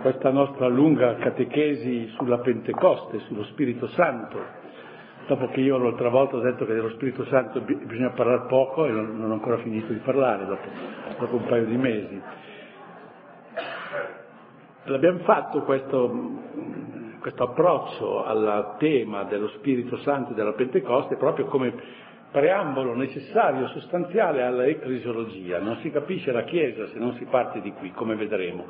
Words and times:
questa 0.00 0.30
nostra 0.30 0.68
lunga 0.68 1.16
catechesi 1.16 2.08
sulla 2.16 2.38
Pentecoste, 2.38 3.18
sullo 3.20 3.44
Spirito 3.44 3.88
Santo, 3.88 4.38
dopo 5.26 5.48
che 5.48 5.60
io 5.60 5.78
l'altra 5.78 6.08
volta 6.08 6.36
ho 6.36 6.40
detto 6.40 6.64
che 6.64 6.74
dello 6.74 6.90
Spirito 6.90 7.24
Santo 7.26 7.60
bisogna 7.60 8.10
parlare 8.10 8.46
poco 8.48 8.86
e 8.86 8.90
non, 8.90 9.30
ho 9.30 9.32
ancora 9.32 9.58
finito 9.58 9.92
di 9.92 9.98
parlare 9.98 10.46
dopo, 10.46 10.68
dopo 11.18 11.36
un 11.36 11.44
paio 11.46 11.66
di 11.66 11.76
mesi. 11.76 12.22
L'abbiamo 14.84 15.18
fatto 15.20 15.62
questo, 15.62 16.10
questo 17.20 17.42
approccio 17.42 18.24
al 18.24 18.76
tema 18.78 19.24
dello 19.24 19.48
Spirito 19.48 19.98
Santo 19.98 20.32
e 20.32 20.34
della 20.34 20.52
Pentecoste 20.52 21.16
proprio 21.16 21.44
come 21.46 21.72
preambolo 22.30 22.94
necessario, 22.94 23.68
sostanziale 23.68 24.42
alla 24.42 24.64
eclesiologia. 24.64 25.58
Non 25.58 25.78
si 25.78 25.90
capisce 25.90 26.32
la 26.32 26.44
Chiesa 26.44 26.86
se 26.88 26.98
non 26.98 27.14
si 27.14 27.24
parte 27.24 27.60
di 27.60 27.72
qui, 27.72 27.90
come 27.90 28.14
vedremo. 28.14 28.64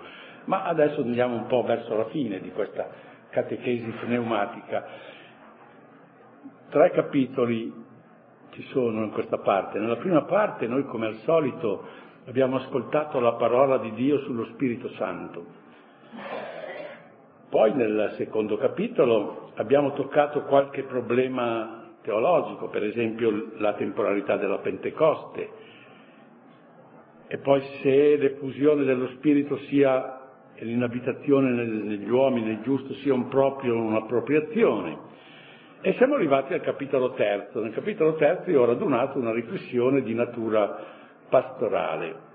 Ma 0.45 0.65
adesso 0.65 1.03
andiamo 1.03 1.37
un 1.37 1.47
po' 1.47 1.63
verso 1.63 1.97
la 1.97 2.07
fine 2.07 2.41
di 2.41 2.51
questa 2.51 2.89
catechesi 3.31 3.91
pneumatica. 4.01 4.87
Tre 6.69 6.91
capitoli 6.91 7.73
ci 8.51 8.63
sono 8.65 9.03
in 9.05 9.11
questa 9.11 9.39
parte. 9.39 9.79
Nella 9.79 9.97
prima 9.97 10.23
parte 10.23 10.67
noi, 10.67 10.85
come 10.85 11.07
al 11.07 11.17
solito, 11.25 11.85
abbiamo 12.27 12.57
ascoltato 12.57 13.21
la 13.21 13.33
parola 13.35 13.79
di 13.79 13.93
Dio 13.93 14.19
sullo 14.21 14.45
Spirito 14.47 14.89
Santo. 14.91 15.59
Poi 17.49 17.75
nel 17.75 18.15
secondo 18.17 18.57
capitolo 18.57 19.51
abbiamo 19.57 19.93
toccato 19.93 20.43
qualche 20.43 20.85
problema 20.85 21.95
teologico, 22.03 22.69
per 22.69 22.85
esempio 22.85 23.53
la 23.59 23.75
temporalità 23.75 24.37
della 24.37 24.59
Pentecoste, 24.59 25.51
e 27.27 27.39
poi 27.39 27.61
se 27.83 28.17
l'effusione 28.17 28.85
dello 28.85 29.09
Spirito 29.09 29.57
sia 29.69 30.20
l'inabitazione 30.61 31.51
negli 31.51 32.09
uomini, 32.09 32.49
nel 32.49 32.63
giusto, 32.63 32.95
sia 32.95 33.15
un 33.15 33.29
proprio 33.29 33.77
un'appropriazione. 33.77 35.09
E 35.83 35.95
siamo 35.95 36.15
arrivati 36.15 36.53
al 36.53 36.61
capitolo 36.61 37.13
terzo. 37.13 37.61
Nel 37.63 37.73
capitolo 37.73 38.15
terzo 38.17 38.51
io 38.51 38.63
ho 38.63 38.67
radunato 38.67 39.19
una 39.19 39.33
riflessione 39.33 40.03
di 40.03 40.15
natura 40.15 40.77
pastorale. 41.29 42.29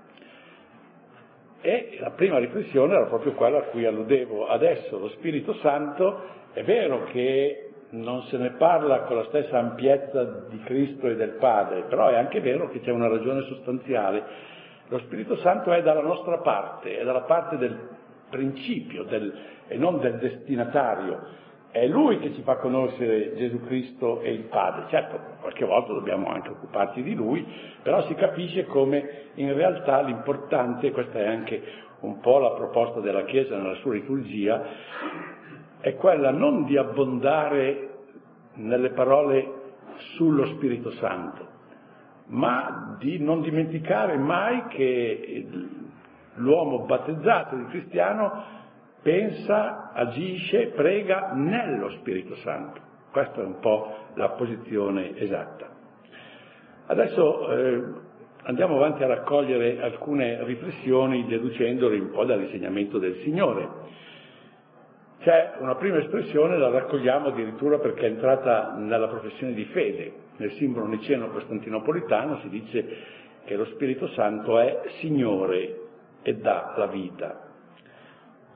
E 1.60 1.96
la 2.00 2.10
prima 2.10 2.38
riflessione 2.38 2.94
era 2.94 3.06
proprio 3.06 3.32
quella 3.32 3.58
a 3.58 3.62
cui 3.62 3.84
alludevo 3.84 4.48
adesso. 4.48 4.98
Lo 4.98 5.08
Spirito 5.10 5.54
Santo 5.54 6.22
è 6.52 6.62
vero 6.64 7.04
che 7.04 7.70
non 7.90 8.22
se 8.22 8.36
ne 8.36 8.50
parla 8.50 9.02
con 9.02 9.16
la 9.16 9.24
stessa 9.24 9.58
ampiezza 9.58 10.24
di 10.48 10.58
Cristo 10.64 11.06
e 11.06 11.14
del 11.14 11.36
Padre, 11.38 11.82
però 11.82 12.08
è 12.08 12.16
anche 12.16 12.40
vero 12.40 12.68
che 12.68 12.80
c'è 12.80 12.90
una 12.90 13.08
ragione 13.08 13.42
sostanziale. 13.42 14.24
Lo 14.88 14.98
Spirito 14.98 15.36
Santo 15.36 15.72
è 15.72 15.82
dalla 15.82 16.02
nostra 16.02 16.38
parte, 16.38 16.98
è 16.98 17.04
dalla 17.04 17.22
parte 17.22 17.56
del 17.56 17.95
principio 18.28 19.04
del, 19.04 19.32
e 19.68 19.76
non 19.76 20.00
del 20.00 20.18
destinatario. 20.18 21.44
È 21.70 21.86
Lui 21.86 22.18
che 22.20 22.32
ci 22.32 22.42
fa 22.42 22.56
conoscere 22.56 23.34
Gesù 23.36 23.60
Cristo 23.66 24.22
e 24.22 24.32
il 24.32 24.44
Padre. 24.44 24.86
Certo, 24.88 25.18
qualche 25.40 25.64
volta 25.66 25.92
dobbiamo 25.92 26.28
anche 26.28 26.48
occuparci 26.48 27.02
di 27.02 27.14
Lui, 27.14 27.44
però 27.82 28.06
si 28.06 28.14
capisce 28.14 28.64
come 28.64 29.30
in 29.34 29.52
realtà 29.52 30.00
l'importante, 30.00 30.90
questa 30.92 31.18
è 31.18 31.26
anche 31.26 31.62
un 32.00 32.20
po' 32.20 32.38
la 32.38 32.52
proposta 32.52 33.00
della 33.00 33.24
Chiesa 33.24 33.56
nella 33.56 33.74
sua 33.76 33.92
liturgia, 33.92 34.64
è 35.80 35.94
quella 35.96 36.30
non 36.30 36.64
di 36.64 36.76
abbondare 36.76 37.90
nelle 38.54 38.90
parole 38.90 39.52
sullo 40.14 40.46
Spirito 40.46 40.90
Santo, 40.92 41.46
ma 42.26 42.96
di 42.98 43.18
non 43.18 43.42
dimenticare 43.42 44.16
mai 44.16 44.66
che 44.68 45.46
l'uomo 46.36 46.84
battezzato, 46.84 47.54
il 47.56 47.66
cristiano, 47.68 48.44
pensa, 49.02 49.92
agisce, 49.92 50.72
prega 50.74 51.32
nello 51.32 51.90
Spirito 51.90 52.34
Santo. 52.36 52.80
Questa 53.12 53.40
è 53.40 53.44
un 53.44 53.60
po' 53.60 53.94
la 54.14 54.30
posizione 54.30 55.16
esatta. 55.16 55.68
Adesso 56.86 57.50
eh, 57.50 57.84
andiamo 58.42 58.76
avanti 58.76 59.02
a 59.02 59.06
raccogliere 59.06 59.80
alcune 59.80 60.44
riflessioni 60.44 61.26
deducendole 61.26 61.98
un 61.98 62.10
po' 62.10 62.24
dall'insegnamento 62.24 62.98
del 62.98 63.16
Signore. 63.22 63.68
C'è 65.20 65.54
una 65.60 65.76
prima 65.76 65.98
espressione, 65.98 66.58
la 66.58 66.68
raccogliamo 66.68 67.28
addirittura 67.28 67.78
perché 67.78 68.02
è 68.02 68.10
entrata 68.10 68.74
nella 68.76 69.08
professione 69.08 69.54
di 69.54 69.64
fede. 69.66 70.12
Nel 70.36 70.52
simbolo 70.52 70.86
niceno 70.86 71.28
costantinopolitano 71.30 72.38
si 72.40 72.48
dice 72.48 72.96
che 73.44 73.56
lo 73.56 73.64
Spirito 73.66 74.08
Santo 74.08 74.58
è 74.58 74.82
Signore 74.98 75.85
e 76.26 76.34
dà 76.38 76.74
la 76.76 76.86
vita. 76.86 77.40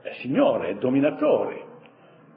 È 0.02 0.12
Signore, 0.22 0.70
è 0.70 0.74
dominatore, 0.74 1.62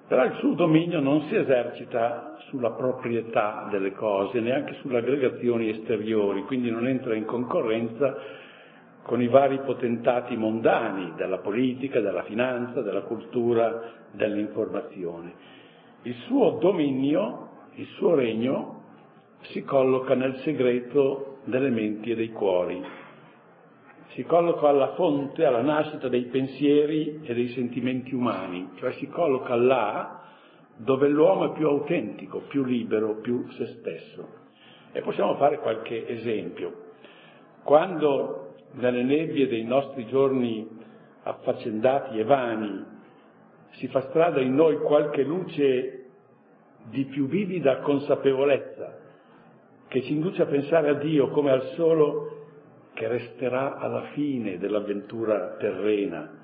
però 0.08 0.26
il 0.26 0.36
suo 0.36 0.54
dominio 0.54 1.00
non 1.00 1.24
si 1.24 1.36
esercita 1.36 2.36
sulla 2.50 2.70
proprietà 2.74 3.68
delle 3.72 3.94
cose, 3.94 4.40
neanche 4.40 4.76
sulle 4.76 5.00
aggregazioni 5.00 5.70
esteriori, 5.70 6.44
quindi 6.44 6.70
non 6.70 6.86
entra 6.88 7.16
in 7.16 7.26
concorrenza 7.26 8.16
con 9.02 9.24
i 9.24 9.28
vari 9.28 9.60
potentati 9.66 10.38
mondani 10.38 11.14
della 11.16 11.40
politica, 11.40 12.00
della 12.00 12.24
finanza, 12.24 12.84
della 12.84 13.02
cultura, 13.02 13.92
dell'informazione. 14.12 15.34
Il 16.04 16.14
suo 16.28 16.60
dominio, 16.62 17.50
il 17.74 17.88
suo 17.96 18.14
regno, 18.14 18.82
si 19.52 19.64
colloca 19.64 20.14
nel 20.14 20.36
segreto 20.44 21.40
delle 21.46 21.70
menti 21.70 22.12
e 22.12 22.16
dei 22.16 22.32
cuori, 22.32 23.02
si 24.13 24.24
colloca 24.24 24.68
alla 24.68 24.94
fonte, 24.94 25.44
alla 25.44 25.62
nascita 25.62 26.07
dei 26.07 26.25
pensieri 26.25 27.22
e 27.24 27.34
dei 27.34 27.50
sentimenti 27.50 28.13
umani, 28.13 28.69
cioè 28.75 28.94
si 28.94 29.07
colloca 29.07 29.56
là 29.56 30.22
dove 30.75 31.07
l'uomo 31.07 31.51
è 31.51 31.57
più 31.57 31.68
autentico, 31.68 32.41
più 32.47 32.63
libero, 32.63 33.19
più 33.22 33.47
se 33.51 33.66
stesso. 33.79 34.41
E 34.91 35.01
possiamo 35.01 35.35
fare 35.35 35.59
qualche 35.59 36.07
esempio. 36.07 36.91
Quando 37.63 38.56
nelle 38.74 39.03
nebbie 39.03 39.47
dei 39.47 39.63
nostri 39.63 40.06
giorni 40.07 40.68
affaccendati 41.24 42.19
e 42.19 42.24
vani 42.24 42.85
si 43.72 43.88
fa 43.88 44.01
strada 44.09 44.41
in 44.41 44.53
noi 44.53 44.78
qualche 44.78 45.24
luce 45.24 46.06
di 46.90 47.06
più 47.06 47.28
vivida 47.28 47.80
consapevolezza 47.80 49.00
che 49.88 50.01
ci 50.03 50.13
induce 50.13 50.41
a 50.41 50.45
pensare 50.45 50.90
a 50.90 50.94
Dio 50.95 51.30
come 51.30 51.51
al 51.51 51.63
solo 51.75 52.33
che 52.94 53.08
resterà 53.08 53.78
alla 53.78 54.04
fine 54.14 54.58
dell'avventura 54.58 55.56
terrena 55.58 56.42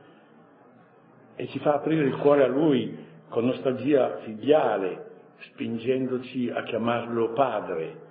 e 1.36 1.48
ci 1.48 1.60
fa 1.60 1.76
aprire 1.76 2.06
il 2.06 2.18
cuore 2.18 2.44
a 2.44 2.48
Lui 2.48 2.98
con 3.30 3.46
nostalgia 3.46 4.18
filiale, 4.24 5.06
spingendoci 5.40 6.50
a 6.50 6.64
chiamarlo 6.64 7.32
Padre. 7.32 8.08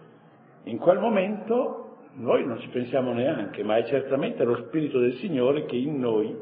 In 0.65 0.79
quel 0.79 0.99
momento 0.99 1.99
noi 2.15 2.47
non 2.47 2.59
ci 2.61 2.69
pensiamo 2.69 3.13
neanche, 3.13 3.63
ma 3.63 3.77
è 3.77 3.85
certamente 3.85 4.45
lo 4.45 4.57
Spirito 4.67 4.99
del 4.99 5.15
Signore 5.15 5.67
che 5.67 5.77
in 5.77 5.99
noi 5.99 6.35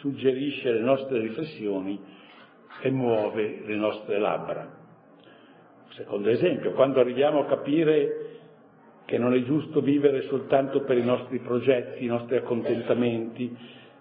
suggerisce 0.00 0.72
le 0.72 0.80
nostre 0.80 1.20
riflessioni 1.20 2.00
e 2.80 2.90
muove 2.90 3.62
le 3.64 3.76
nostre 3.76 4.18
labbra. 4.18 4.68
Secondo 5.90 6.28
esempio, 6.28 6.72
quando 6.72 7.00
arriviamo 7.00 7.40
a 7.40 7.46
capire 7.46 8.35
che 9.06 9.18
non 9.18 9.32
è 9.32 9.42
giusto 9.44 9.80
vivere 9.80 10.22
soltanto 10.22 10.82
per 10.82 10.98
i 10.98 11.04
nostri 11.04 11.38
progetti, 11.38 12.04
i 12.04 12.08
nostri 12.08 12.36
accontentamenti, 12.36 13.56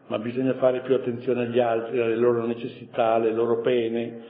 ma 0.07 0.19
bisogna 0.19 0.55
fare 0.55 0.81
più 0.81 0.95
attenzione 0.95 1.43
agli 1.43 1.59
altri, 1.59 2.01
alle 2.01 2.17
loro 2.17 2.45
necessità, 2.45 3.13
alle 3.13 3.31
loro 3.31 3.61
pene, 3.61 4.23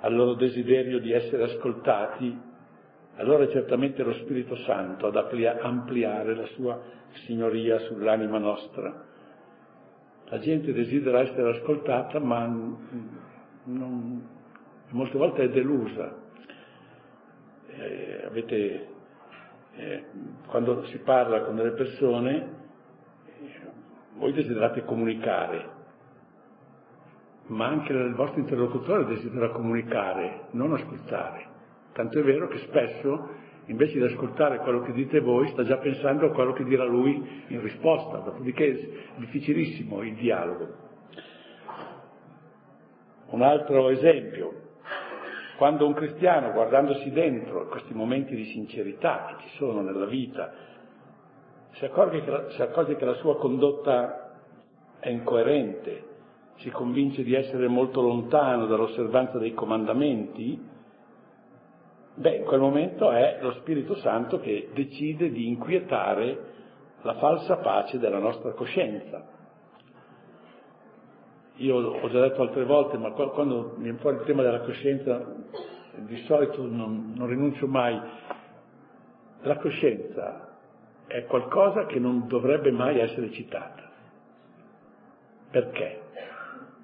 al 0.00 0.14
loro 0.14 0.34
desiderio 0.34 0.98
di 1.00 1.12
essere 1.12 1.42
ascoltati, 1.44 2.44
allora 3.16 3.44
è 3.44 3.48
certamente 3.48 4.02
lo 4.02 4.12
Spirito 4.14 4.56
Santo 4.56 5.06
ad 5.06 5.16
ampliare 5.60 6.34
la 6.34 6.46
sua 6.54 6.80
signoria 7.24 7.78
sull'anima 7.80 8.38
nostra. 8.38 9.04
La 10.28 10.38
gente 10.38 10.72
desidera 10.72 11.20
essere 11.20 11.56
ascoltata, 11.56 12.18
ma 12.18 12.44
non, 13.64 14.28
molte 14.90 15.16
volte 15.16 15.44
è 15.44 15.48
delusa. 15.48 16.14
Eh, 17.68 18.22
avete, 18.26 18.86
eh, 19.76 20.04
quando 20.46 20.84
si 20.86 20.98
parla 20.98 21.42
con 21.42 21.56
delle 21.56 21.72
persone, 21.72 22.54
voi 24.16 24.32
desiderate 24.32 24.84
comunicare, 24.84 25.74
ma 27.48 27.66
anche 27.66 27.92
il 27.92 28.14
vostro 28.14 28.40
interlocutore 28.40 29.04
desidera 29.04 29.50
comunicare, 29.50 30.46
non 30.52 30.72
ascoltare. 30.72 31.54
Tanto 31.92 32.18
è 32.18 32.22
vero 32.22 32.48
che 32.48 32.58
spesso, 32.58 33.28
invece 33.66 33.98
di 33.98 34.04
ascoltare 34.04 34.58
quello 34.58 34.82
che 34.82 34.92
dite 34.92 35.20
voi, 35.20 35.48
sta 35.48 35.64
già 35.64 35.76
pensando 35.76 36.26
a 36.26 36.32
quello 36.32 36.52
che 36.52 36.64
dirà 36.64 36.84
lui 36.84 37.44
in 37.48 37.60
risposta, 37.60 38.18
dopodiché 38.18 38.70
è 38.70 38.88
difficilissimo 39.16 40.02
il 40.02 40.14
dialogo. 40.14 40.84
Un 43.28 43.42
altro 43.42 43.90
esempio, 43.90 44.65
quando 45.56 45.86
un 45.86 45.94
cristiano, 45.94 46.52
guardandosi 46.52 47.10
dentro 47.10 47.66
questi 47.68 47.94
momenti 47.94 48.34
di 48.34 48.44
sincerità 48.46 49.26
che 49.36 49.48
ci 49.48 49.56
sono 49.56 49.80
nella 49.80 50.06
vita, 50.06 50.52
si 51.72 51.84
accorge 51.84 52.22
che 52.22 52.30
la, 52.30 52.50
si 52.50 52.62
accorge 52.62 52.96
che 52.96 53.04
la 53.04 53.14
sua 53.14 53.36
condotta 53.36 54.34
è 54.98 55.08
incoerente, 55.08 56.04
si 56.56 56.70
convince 56.70 57.22
di 57.22 57.34
essere 57.34 57.68
molto 57.68 58.00
lontano 58.00 58.66
dall'osservanza 58.66 59.38
dei 59.38 59.52
comandamenti, 59.52 60.58
beh, 62.14 62.36
in 62.36 62.44
quel 62.44 62.60
momento 62.60 63.10
è 63.10 63.38
lo 63.40 63.52
Spirito 63.52 63.94
Santo 63.96 64.40
che 64.40 64.70
decide 64.72 65.30
di 65.30 65.48
inquietare 65.48 66.54
la 67.02 67.14
falsa 67.14 67.56
pace 67.58 67.98
della 67.98 68.18
nostra 68.18 68.52
coscienza. 68.52 69.35
Io 71.56 71.76
ho 71.76 72.08
già 72.10 72.20
detto 72.20 72.42
altre 72.42 72.64
volte, 72.64 72.98
ma 72.98 73.10
quando 73.10 73.76
viene 73.78 73.98
fuori 73.98 74.16
il 74.16 74.24
tema 74.24 74.42
della 74.42 74.60
coscienza, 74.60 75.24
di 75.96 76.16
solito 76.24 76.66
non, 76.66 77.14
non 77.16 77.26
rinuncio 77.26 77.66
mai. 77.66 77.98
La 79.40 79.56
coscienza 79.56 80.58
è 81.06 81.24
qualcosa 81.24 81.86
che 81.86 81.98
non 81.98 82.26
dovrebbe 82.26 82.70
mai 82.70 82.98
essere 82.98 83.30
citata. 83.30 83.90
Perché? 85.50 86.00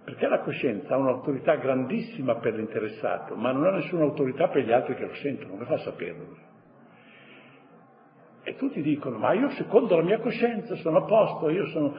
Perché 0.05 0.27
la 0.27 0.41
coscienza 0.41 0.95
ha 0.95 0.99
un'autorità 0.99 1.57
grandissima 1.57 2.37
per 2.37 2.55
l'interessato, 2.55 3.35
ma 3.35 3.53
non 3.53 3.65
ha 3.67 3.71
nessuna 3.73 4.05
autorità 4.05 4.49
per 4.49 4.65
gli 4.65 4.73
altri 4.73 4.95
che 4.95 5.05
lo 5.05 5.15
sentono, 5.15 5.51
come 5.51 5.65
fa 5.67 5.75
a 5.75 5.79
saperlo? 5.79 6.51
E 8.43 8.57
tutti 8.57 8.81
dicono, 8.81 9.19
ma 9.19 9.33
io 9.35 9.51
secondo 9.51 9.97
la 9.97 10.03
mia 10.03 10.19
coscienza 10.19 10.75
sono 10.77 10.99
a 10.99 11.03
posto, 11.05 11.51
io 11.51 11.67
sono 11.67 11.95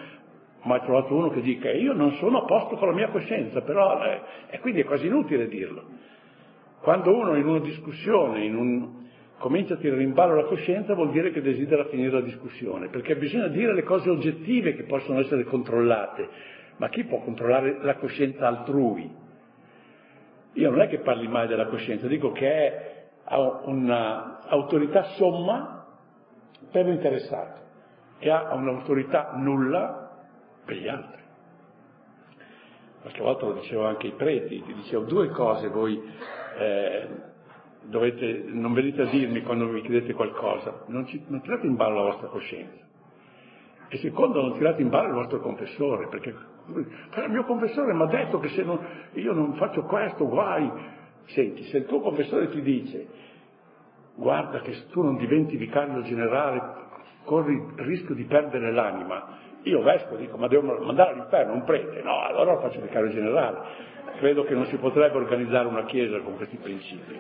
mai 0.63 0.81
trovato 0.81 1.15
uno 1.15 1.29
che 1.29 1.41
dica 1.41 1.71
io 1.71 1.93
non 1.93 2.13
sono 2.13 2.39
a 2.39 2.45
posto 2.45 2.75
con 2.75 2.87
la 2.89 2.93
mia 2.93 3.09
coscienza, 3.09 3.61
però, 3.61 4.03
eh, 4.03 4.21
e 4.49 4.59
quindi 4.59 4.81
è 4.81 4.85
quasi 4.85 5.07
inutile 5.07 5.47
dirlo. 5.47 5.83
Quando 6.81 7.15
uno 7.15 7.35
in 7.35 7.47
una 7.47 7.59
discussione 7.59 8.43
in 8.43 8.55
un, 8.55 9.07
comincia 9.37 9.75
a 9.75 9.77
tirare 9.77 10.03
in 10.03 10.13
ballo 10.13 10.35
la 10.35 10.45
coscienza 10.45 10.93
vuol 10.93 11.11
dire 11.11 11.31
che 11.31 11.41
desidera 11.41 11.85
finire 11.85 12.11
la 12.11 12.21
discussione, 12.21 12.89
perché 12.89 13.15
bisogna 13.15 13.47
dire 13.47 13.73
le 13.73 13.83
cose 13.83 14.09
oggettive 14.09 14.75
che 14.75 14.83
possono 14.83 15.19
essere 15.19 15.43
controllate, 15.43 16.27
ma 16.77 16.89
chi 16.89 17.03
può 17.05 17.19
controllare 17.19 17.77
la 17.81 17.95
coscienza 17.95 18.47
altrui? 18.47 19.21
Io 20.53 20.69
non 20.69 20.81
è 20.81 20.87
che 20.87 20.99
parli 20.99 21.27
mai 21.27 21.47
della 21.47 21.67
coscienza, 21.67 22.07
dico 22.07 22.31
che 22.31 22.47
è, 22.47 23.03
ha 23.25 23.39
un'autorità 23.39 25.03
somma 25.15 25.87
per 26.71 26.85
l'interessato 26.85 27.61
e 28.19 28.29
ha 28.29 28.53
un'autorità 28.53 29.33
nulla 29.35 30.02
per 30.65 30.75
gli 30.75 30.87
altri. 30.87 31.21
Qualche 33.01 33.21
volta 33.21 33.45
lo 33.47 33.53
dicevo 33.53 33.85
anche 33.85 34.07
ai 34.07 34.13
preti, 34.13 34.63
ti 34.63 34.73
dicevo 34.73 35.03
due 35.03 35.27
cose 35.29 35.67
voi 35.67 36.01
eh, 36.57 37.07
dovete, 37.83 38.45
non 38.47 38.73
venite 38.73 39.01
a 39.01 39.05
dirmi 39.05 39.41
quando 39.41 39.67
vi 39.67 39.81
chiedete 39.81 40.13
qualcosa, 40.13 40.83
non, 40.87 41.05
ci, 41.07 41.21
non 41.27 41.41
tirate 41.41 41.65
in 41.65 41.75
ballo 41.75 41.95
la 41.95 42.11
vostra 42.11 42.27
coscienza. 42.27 42.81
E 43.89 43.97
secondo, 43.97 44.41
non 44.41 44.57
tirate 44.57 44.81
in 44.81 44.89
ballo 44.89 45.09
il 45.09 45.13
vostro 45.15 45.39
confessore, 45.39 46.07
perché 46.07 46.29
il 46.29 47.29
mio 47.29 47.43
confessore 47.43 47.93
mi 47.93 48.03
ha 48.03 48.07
detto 48.07 48.39
che 48.39 48.49
se 48.49 48.63
non, 48.63 48.79
io 49.13 49.33
non 49.33 49.53
faccio 49.55 49.83
questo, 49.83 50.27
guai. 50.27 50.71
Senti, 51.25 51.63
se 51.65 51.77
il 51.77 51.85
tuo 51.85 51.99
confessore 51.99 52.49
ti 52.49 52.61
dice, 52.61 53.07
guarda 54.15 54.61
che 54.61 54.73
se 54.73 54.87
tu 54.87 55.01
non 55.01 55.17
diventi 55.17 55.57
vicario 55.57 56.01
generale 56.01 56.81
corri 57.23 57.53
il 57.53 57.83
rischio 57.83 58.15
di 58.15 58.23
perdere 58.23 58.71
l'anima, 58.71 59.37
io 59.63 59.81
vescovo 59.81 60.17
dico, 60.17 60.37
ma 60.37 60.47
devo 60.47 60.77
mandare 60.83 61.11
all'inferno 61.11 61.53
un 61.53 61.63
prete? 61.63 62.01
No, 62.01 62.21
allora 62.21 62.53
lo 62.53 62.59
faccio 62.59 62.81
vicario 62.81 63.09
generale. 63.09 63.91
Credo 64.17 64.43
che 64.43 64.53
non 64.53 64.65
si 64.65 64.77
potrebbe 64.77 65.17
organizzare 65.17 65.67
una 65.67 65.85
chiesa 65.85 66.19
con 66.19 66.35
questi 66.35 66.57
principi. 66.57 67.19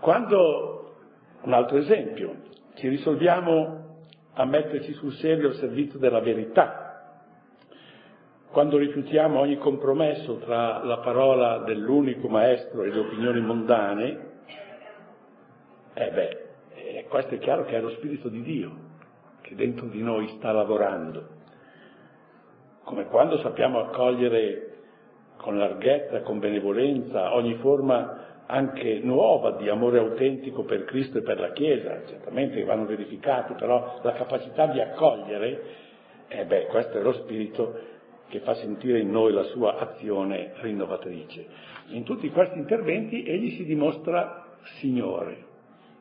Quando, 0.00 0.94
un 1.42 1.52
altro 1.52 1.76
esempio, 1.76 2.34
ci 2.74 2.88
risolviamo 2.88 4.06
a 4.34 4.44
metterci 4.44 4.92
sul 4.94 5.12
serio 5.14 5.48
al 5.48 5.54
servizio 5.54 5.98
della 5.98 6.20
verità, 6.20 6.90
quando 8.50 8.78
rifiutiamo 8.78 9.38
ogni 9.38 9.58
compromesso 9.58 10.36
tra 10.38 10.82
la 10.82 10.98
parola 10.98 11.58
dell'unico 11.58 12.28
maestro 12.28 12.82
e 12.82 12.90
le 12.90 12.98
opinioni 12.98 13.40
mondane, 13.40 14.28
eh 15.94 16.10
beh, 16.10 16.39
questo 17.10 17.34
è 17.34 17.38
chiaro 17.38 17.64
che 17.64 17.76
è 17.76 17.80
lo 17.80 17.90
Spirito 17.90 18.28
di 18.28 18.40
Dio 18.42 18.88
che 19.50 19.56
dentro 19.56 19.86
di 19.86 20.00
noi 20.00 20.28
sta 20.36 20.52
lavorando. 20.52 21.38
Come 22.84 23.06
quando 23.06 23.38
sappiamo 23.38 23.80
accogliere 23.80 24.66
con 25.36 25.58
larghezza, 25.58 26.20
con 26.22 26.38
benevolenza, 26.38 27.34
ogni 27.34 27.54
forma 27.54 28.44
anche 28.46 29.00
nuova 29.02 29.52
di 29.52 29.68
amore 29.68 29.98
autentico 29.98 30.64
per 30.64 30.84
Cristo 30.84 31.18
e 31.18 31.22
per 31.22 31.40
la 31.40 31.52
Chiesa, 31.52 32.04
certamente 32.06 32.62
vanno 32.64 32.86
verificati, 32.86 33.54
però 33.54 33.98
la 34.02 34.12
capacità 34.12 34.66
di 34.66 34.80
accogliere, 34.80 35.62
eh 36.28 36.44
beh, 36.44 36.66
questo 36.66 36.98
è 36.98 37.02
lo 37.02 37.12
Spirito 37.12 37.88
che 38.28 38.40
fa 38.40 38.54
sentire 38.54 39.00
in 39.00 39.10
noi 39.10 39.32
la 39.32 39.44
sua 39.44 39.78
azione 39.78 40.52
rinnovatrice. 40.60 41.46
In 41.88 42.04
tutti 42.04 42.30
questi 42.30 42.58
interventi 42.58 43.24
egli 43.24 43.56
si 43.56 43.64
dimostra 43.64 44.46
Signore, 44.78 45.44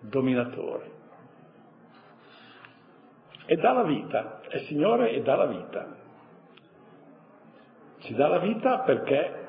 dominatore. 0.01 0.97
E 3.51 3.55
dà 3.55 3.71
la 3.71 3.81
vita, 3.81 4.41
è 4.47 4.59
Signore 4.67 5.09
e 5.09 5.23
dà 5.23 5.35
la 5.35 5.47
vita. 5.47 5.95
Ci 7.97 8.13
dà 8.13 8.27
la 8.27 8.37
vita 8.37 8.81
perché 8.81 9.47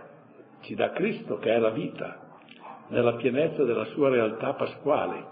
ci 0.62 0.75
dà 0.75 0.88
Cristo 0.93 1.37
che 1.37 1.52
è 1.52 1.58
la 1.58 1.69
vita, 1.69 2.19
nella 2.88 3.17
pienezza 3.17 3.62
della 3.62 3.85
sua 3.85 4.08
realtà 4.08 4.55
pasquale. 4.55 5.23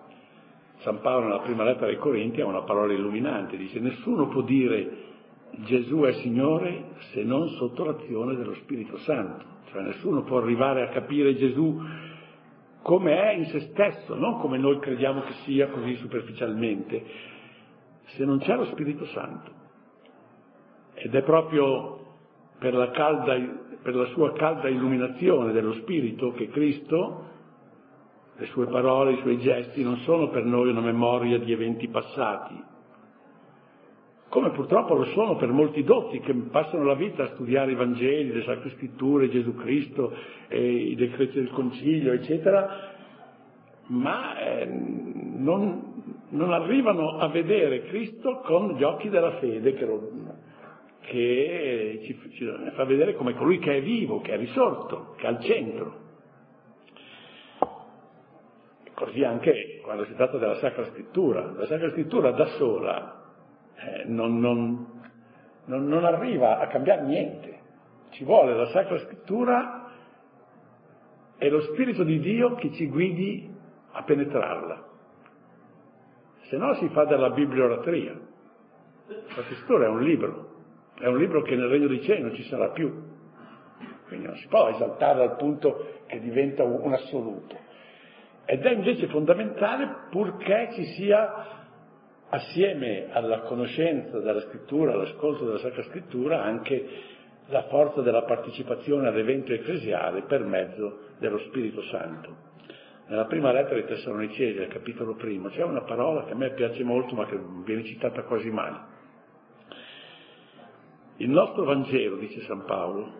San 0.80 1.00
Paolo 1.00 1.28
nella 1.28 1.40
prima 1.40 1.64
lettera 1.64 1.86
ai 1.86 1.96
Corinti 1.96 2.42
ha 2.42 2.46
una 2.46 2.60
parola 2.60 2.92
illuminante, 2.92 3.56
dice 3.56 3.80
nessuno 3.80 4.28
può 4.28 4.42
dire 4.42 4.96
Gesù 5.64 6.00
è 6.00 6.12
Signore 6.20 6.90
se 7.12 7.22
non 7.22 7.48
sotto 7.56 7.86
l'azione 7.86 8.36
dello 8.36 8.52
Spirito 8.56 8.98
Santo, 8.98 9.46
cioè 9.70 9.80
nessuno 9.80 10.24
può 10.24 10.36
arrivare 10.36 10.82
a 10.82 10.88
capire 10.88 11.34
Gesù 11.36 11.80
come 12.82 13.18
è 13.18 13.32
in 13.32 13.46
se 13.46 13.60
stesso, 13.60 14.14
non 14.14 14.38
come 14.40 14.58
noi 14.58 14.78
crediamo 14.78 15.22
che 15.22 15.32
sia 15.44 15.68
così 15.68 15.94
superficialmente, 15.96 17.36
se 18.08 18.24
non 18.24 18.38
c'è 18.38 18.54
lo 18.54 18.66
Spirito 18.66 19.06
Santo. 19.06 19.50
Ed 20.94 21.14
è 21.14 21.22
proprio 21.22 22.16
per 22.58 22.74
la, 22.74 22.90
calda, 22.90 23.34
per 23.82 23.94
la 23.94 24.06
sua 24.06 24.32
calda 24.32 24.68
illuminazione 24.68 25.52
dello 25.52 25.74
Spirito 25.74 26.32
che 26.32 26.48
Cristo, 26.48 27.26
le 28.36 28.46
sue 28.46 28.66
parole, 28.66 29.12
i 29.12 29.20
suoi 29.20 29.38
gesti 29.38 29.82
non 29.82 29.98
sono 29.98 30.28
per 30.28 30.44
noi 30.44 30.70
una 30.70 30.80
memoria 30.80 31.38
di 31.38 31.52
eventi 31.52 31.88
passati, 31.88 32.64
come 34.28 34.50
purtroppo 34.50 34.94
lo 34.94 35.06
sono 35.06 35.36
per 35.36 35.48
molti 35.50 35.82
dotti 35.82 36.20
che 36.20 36.34
passano 36.34 36.84
la 36.84 36.94
vita 36.94 37.22
a 37.22 37.28
studiare 37.28 37.72
i 37.72 37.74
Vangeli, 37.74 38.32
le 38.32 38.42
Sacre 38.42 38.70
Scritture, 38.70 39.30
Gesù 39.30 39.54
Cristo, 39.54 40.14
i 40.50 40.94
decreti 40.96 41.34
del 41.34 41.50
Concilio, 41.50 42.12
eccetera, 42.12 42.94
ma 43.86 44.38
eh, 44.38 44.66
non, 44.66 45.97
non, 46.30 46.52
arrivano 46.52 47.18
a 47.18 47.28
vedere 47.28 47.82
Cristo 47.84 48.40
con 48.40 48.74
gli 48.74 48.82
occhi 48.82 49.08
della 49.08 49.38
fede 49.38 49.74
che, 49.74 49.84
lo, 49.84 50.10
che 51.00 52.00
ci, 52.04 52.30
ci, 52.32 52.70
fa 52.74 52.84
vedere 52.84 53.14
come 53.14 53.34
colui 53.34 53.58
che 53.58 53.76
è 53.76 53.82
vivo, 53.82 54.20
che 54.20 54.32
è 54.32 54.36
risorto, 54.36 55.14
che 55.16 55.24
è 55.24 55.28
al 55.28 55.40
centro. 55.40 56.06
Così 58.94 59.22
anche 59.22 59.80
quando 59.82 60.04
si 60.06 60.14
tratta 60.14 60.38
della 60.38 60.56
Sacra 60.56 60.84
Scrittura. 60.86 61.52
La 61.52 61.66
Sacra 61.66 61.90
Scrittura 61.90 62.32
da 62.32 62.46
sola 62.56 63.32
eh, 63.76 64.04
non, 64.06 64.38
non, 64.40 65.02
non, 65.66 65.86
non 65.86 66.04
arriva 66.04 66.58
a 66.58 66.66
cambiare 66.66 67.02
niente. 67.02 67.56
Ci 68.10 68.24
vuole 68.24 68.54
la 68.54 68.66
Sacra 68.66 68.98
Scrittura 68.98 69.92
e 71.38 71.48
lo 71.48 71.60
Spirito 71.60 72.02
di 72.02 72.18
Dio 72.18 72.54
che 72.56 72.72
ci 72.72 72.88
guidi 72.88 73.48
a 73.92 74.02
penetrarla. 74.02 74.87
Se 76.48 76.56
no 76.56 76.74
si 76.74 76.88
fa 76.88 77.04
della 77.04 77.30
bibliolatria. 77.30 78.18
La 79.08 79.42
scrittura 79.44 79.86
è 79.86 79.88
un 79.88 80.02
libro, 80.02 80.56
è 80.98 81.06
un 81.06 81.18
libro 81.18 81.42
che 81.42 81.54
nel 81.54 81.68
regno 81.68 81.88
di 81.88 82.02
cielo 82.02 82.26
non 82.26 82.34
ci 82.34 82.42
sarà 82.44 82.70
più. 82.70 82.90
Quindi 84.06 84.26
non 84.26 84.36
si 84.36 84.46
può 84.48 84.68
esaltare 84.68 85.22
al 85.22 85.36
punto 85.36 86.02
che 86.06 86.20
diventa 86.20 86.64
un 86.64 86.92
assoluto. 86.92 87.56
Ed 88.46 88.64
è 88.64 88.70
invece 88.70 89.08
fondamentale 89.08 90.06
purché 90.10 90.70
ci 90.72 90.84
sia 90.96 91.56
assieme 92.30 93.08
alla 93.10 93.40
conoscenza 93.40 94.18
della 94.18 94.40
scrittura, 94.40 94.94
all'ascolto 94.94 95.44
della 95.44 95.58
Sacra 95.58 95.82
Scrittura, 95.82 96.42
anche 96.42 96.88
la 97.48 97.64
forza 97.64 98.00
della 98.00 98.22
partecipazione 98.22 99.08
all'evento 99.08 99.52
ecclesiale 99.52 100.22
per 100.22 100.44
mezzo 100.44 101.00
dello 101.18 101.38
Spirito 101.38 101.82
Santo. 101.82 102.47
Nella 103.08 103.24
prima 103.24 103.52
lettera 103.52 103.76
ai 103.76 103.86
Tessalonicesi, 103.86 104.58
al 104.58 104.68
capitolo 104.68 105.14
primo, 105.14 105.48
c'è 105.48 105.62
una 105.62 105.82
parola 105.82 106.24
che 106.24 106.32
a 106.32 106.36
me 106.36 106.52
piace 106.52 106.84
molto 106.84 107.14
ma 107.14 107.24
che 107.24 107.40
viene 107.64 107.82
citata 107.84 108.22
quasi 108.24 108.50
mai. 108.50 108.74
Il 111.16 111.30
nostro 111.30 111.64
Vangelo, 111.64 112.16
dice 112.16 112.42
San 112.42 112.64
Paolo, 112.64 113.12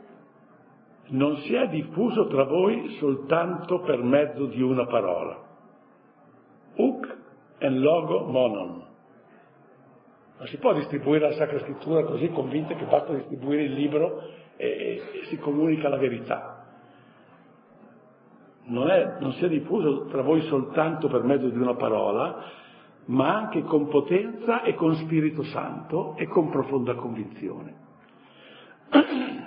non 1.09 1.39
si 1.39 1.55
è 1.55 1.69
diffuso 1.69 2.27
tra 2.27 2.45
voi 2.45 2.97
soltanto 2.99 3.81
per 3.81 4.03
mezzo 4.03 4.45
di 4.45 4.61
una 4.61 4.85
parola. 4.85 5.47
Uc 6.75 7.17
en 7.59 7.81
logo 7.81 8.27
monon 8.27 8.87
Non 10.39 10.47
si 10.47 10.59
può 10.59 10.73
distribuire 10.75 11.31
la 11.31 11.35
Sacra 11.35 11.59
Scrittura 11.61 12.05
così 12.05 12.29
convinta 12.29 12.75
che 12.75 12.85
basta 12.85 13.13
distribuire 13.15 13.63
il 13.63 13.73
libro 13.73 14.23
e, 14.57 14.69
e 14.69 15.25
si 15.25 15.39
comunica 15.39 15.89
la 15.89 15.97
verità. 15.97 16.58
Non, 18.69 18.91
è, 18.91 19.17
non 19.21 19.33
si 19.33 19.45
è 19.45 19.49
diffuso 19.49 20.07
tra 20.07 20.23
voi 20.23 20.43
soltanto 20.43 21.09
per 21.09 21.23
mezzo 21.23 21.49
di 21.49 21.59
una 21.59 21.75
parola, 21.75 22.45
ma 23.07 23.35
anche 23.35 23.63
con 23.63 23.89
potenza 23.89 24.63
e 24.63 24.75
con 24.75 24.95
Spirito 24.97 25.43
Santo 25.45 26.15
e 26.17 26.27
con 26.27 26.51
profonda 26.51 26.95
convinzione. 26.95 27.75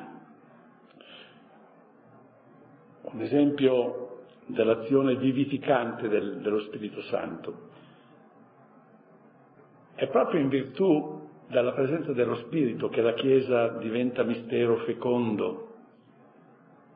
Un 3.02 3.22
esempio 3.22 4.24
dell'azione 4.46 5.16
vivificante 5.16 6.08
del, 6.08 6.40
dello 6.42 6.62
Spirito 6.62 7.02
Santo 7.04 7.70
è 9.96 10.08
proprio 10.08 10.40
in 10.40 10.48
virtù 10.50 11.30
della 11.48 11.74
presenza 11.74 12.14
dello 12.14 12.36
Spirito 12.36 12.90
che 12.90 13.02
la 13.02 13.14
Chiesa 13.14 13.78
diventa 13.78 14.24
mistero 14.24 14.78
fecondo, 14.78 15.68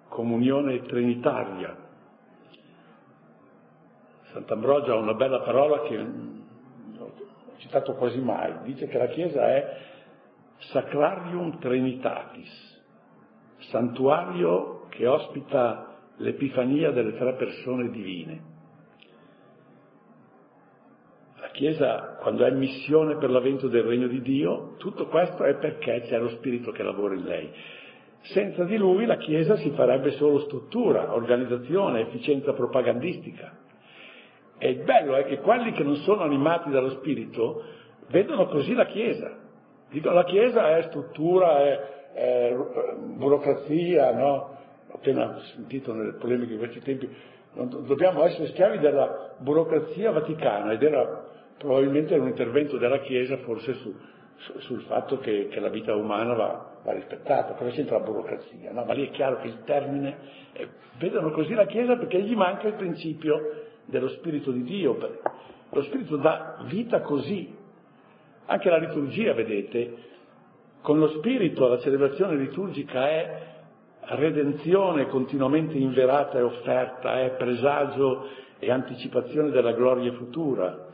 comunione 0.07 0.81
trinitaria. 0.83 1.84
Sant'Ambrogio 4.35 4.91
ha 4.91 4.97
una 4.97 5.13
bella 5.13 5.39
parola 5.39 5.79
che 5.83 5.97
ho 5.97 7.13
citato 7.55 7.93
quasi 7.93 8.19
mai, 8.19 8.53
dice 8.63 8.85
che 8.87 8.97
la 8.97 9.07
Chiesa 9.07 9.47
è 9.47 9.77
sacrarium 10.57 11.57
trinitatis, 11.59 12.83
santuario 13.69 14.87
che 14.89 15.07
ospita 15.07 15.99
l'epifania 16.17 16.91
delle 16.91 17.15
tre 17.15 17.35
persone 17.35 17.89
divine. 17.89 18.53
Chiesa, 21.55 22.17
quando 22.19 22.43
è 22.43 22.51
missione 22.51 23.15
per 23.15 23.29
l'avvento 23.29 23.69
del 23.69 23.83
regno 23.83 24.07
di 24.07 24.21
Dio, 24.21 24.75
tutto 24.77 25.07
questo 25.07 25.45
è 25.45 25.55
perché 25.55 26.01
c'è 26.01 26.19
lo 26.19 26.27
Spirito 26.27 26.71
che 26.71 26.83
lavora 26.83 27.15
in 27.15 27.23
lei. 27.23 27.49
Senza 28.23 28.65
di 28.65 28.75
lui 28.75 29.05
la 29.05 29.15
Chiesa 29.15 29.55
si 29.55 29.69
farebbe 29.69 30.11
solo 30.11 30.39
struttura, 30.39 31.13
organizzazione, 31.13 32.01
efficienza 32.01 32.51
propagandistica. 32.51 33.63
E 34.57 34.69
il 34.69 34.83
bello 34.83 35.15
è 35.15 35.25
che 35.25 35.39
quelli 35.39 35.71
che 35.73 35.83
non 35.83 35.95
sono 35.97 36.23
animati 36.23 36.69
dallo 36.69 36.91
Spirito 36.91 37.63
vedono 38.09 38.47
così 38.47 38.73
la 38.73 38.85
Chiesa. 38.85 39.37
Dicono 39.89 40.15
la 40.15 40.23
Chiesa 40.23 40.77
è 40.77 40.83
struttura, 40.83 41.59
è, 41.59 41.79
è 42.13 42.55
burocrazia, 43.15 44.11
no? 44.13 44.53
Ho 44.89 44.95
appena 44.95 45.37
sentito 45.53 45.93
nelle 45.93 46.13
polemiche 46.13 46.53
di 46.53 46.57
questi 46.57 46.79
tempi, 46.81 47.09
dobbiamo 47.53 48.23
essere 48.23 48.47
schiavi 48.47 48.79
della 48.79 49.35
burocrazia 49.39 50.11
vaticana 50.11 50.71
ed 50.71 50.83
era 50.83 51.25
probabilmente 51.57 52.15
un 52.15 52.27
intervento 52.27 52.77
della 52.77 52.99
Chiesa 52.99 53.37
forse 53.37 53.73
su, 53.75 53.93
su, 54.35 54.59
sul 54.59 54.81
fatto 54.83 55.17
che, 55.19 55.47
che, 55.49 55.59
la 55.59 55.69
vita 55.69 55.95
umana 55.95 56.33
va, 56.33 56.79
va, 56.83 56.93
rispettata, 56.93 57.53
cosa 57.53 57.71
c'entra 57.71 57.97
la 57.97 58.05
burocrazia? 58.05 58.71
No? 58.71 58.83
Ma 58.83 58.93
lì 58.93 59.07
è 59.07 59.11
chiaro 59.11 59.39
che 59.39 59.47
il 59.47 59.63
termine, 59.63 60.17
eh, 60.53 60.67
vedono 60.97 61.31
così 61.31 61.53
la 61.53 61.65
Chiesa 61.65 61.97
perché 61.97 62.21
gli 62.21 62.35
manca 62.35 62.67
il 62.67 62.75
principio 62.75 63.64
dello 63.99 64.09
Spirito 64.09 64.51
di 64.51 64.63
Dio, 64.63 64.97
lo 65.69 65.81
Spirito 65.83 66.17
dà 66.17 66.57
vita 66.67 67.01
così. 67.01 67.53
Anche 68.47 68.69
la 68.69 68.77
liturgia, 68.77 69.33
vedete, 69.33 69.97
con 70.81 70.99
lo 70.99 71.07
Spirito 71.07 71.67
la 71.67 71.79
celebrazione 71.79 72.35
liturgica 72.35 73.07
è 73.09 73.53
redenzione 74.01 75.07
continuamente 75.07 75.77
inverata 75.77 76.37
e 76.37 76.41
offerta, 76.41 77.21
è 77.21 77.31
presagio 77.31 78.27
e 78.59 78.69
anticipazione 78.69 79.49
della 79.49 79.73
gloria 79.73 80.11
futura 80.13 80.85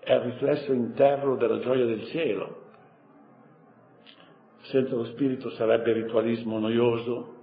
è 0.00 0.14
il 0.14 0.20
riflesso 0.20 0.72
interno 0.72 1.36
della 1.36 1.58
gioia 1.60 1.84
del 1.84 2.04
cielo. 2.06 2.68
Senza 4.62 4.94
lo 4.94 5.04
spirito 5.04 5.50
sarebbe 5.50 5.92
ritualismo 5.92 6.58
noioso 6.58 7.34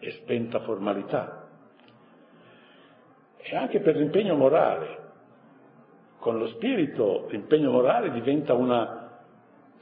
e 0.00 0.10
spenta 0.10 0.60
formalità. 0.60 1.39
E 3.42 3.56
anche 3.56 3.80
per 3.80 3.96
l'impegno 3.96 4.36
morale. 4.36 4.98
Con 6.18 6.38
lo 6.38 6.48
spirito 6.48 7.26
l'impegno 7.30 7.70
morale 7.70 8.10
diventa 8.10 8.54
una 8.54 9.00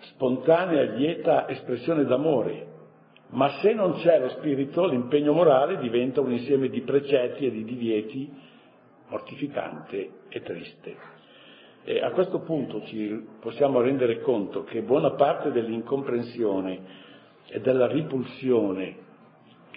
spontanea, 0.01 0.83
lieta 0.93 1.49
espressione 1.49 2.05
d'amore, 2.05 2.67
ma 3.31 3.49
se 3.61 3.75
non 3.75 3.95
c'è 3.95 4.21
lo 4.21 4.29
spirito 4.31 4.87
l'impegno 4.87 5.33
morale 5.33 5.79
diventa 5.79 6.21
un 6.21 6.33
insieme 6.33 6.69
di 6.69 6.81
precetti 6.83 7.47
e 7.47 7.51
di 7.51 7.65
divieti 7.65 8.33
mortificante 9.09 10.11
e 10.29 10.41
triste. 10.43 10.97
E 11.85 12.01
a 12.01 12.11
questo 12.11 12.41
punto 12.41 12.83
ci 12.85 13.27
possiamo 13.41 13.81
rendere 13.81 14.21
conto 14.21 14.65
che 14.65 14.83
buona 14.83 15.13
parte 15.13 15.51
dell'incomprensione 15.51 17.07
e 17.49 17.61
della 17.61 17.87
ripulsione 17.87 19.07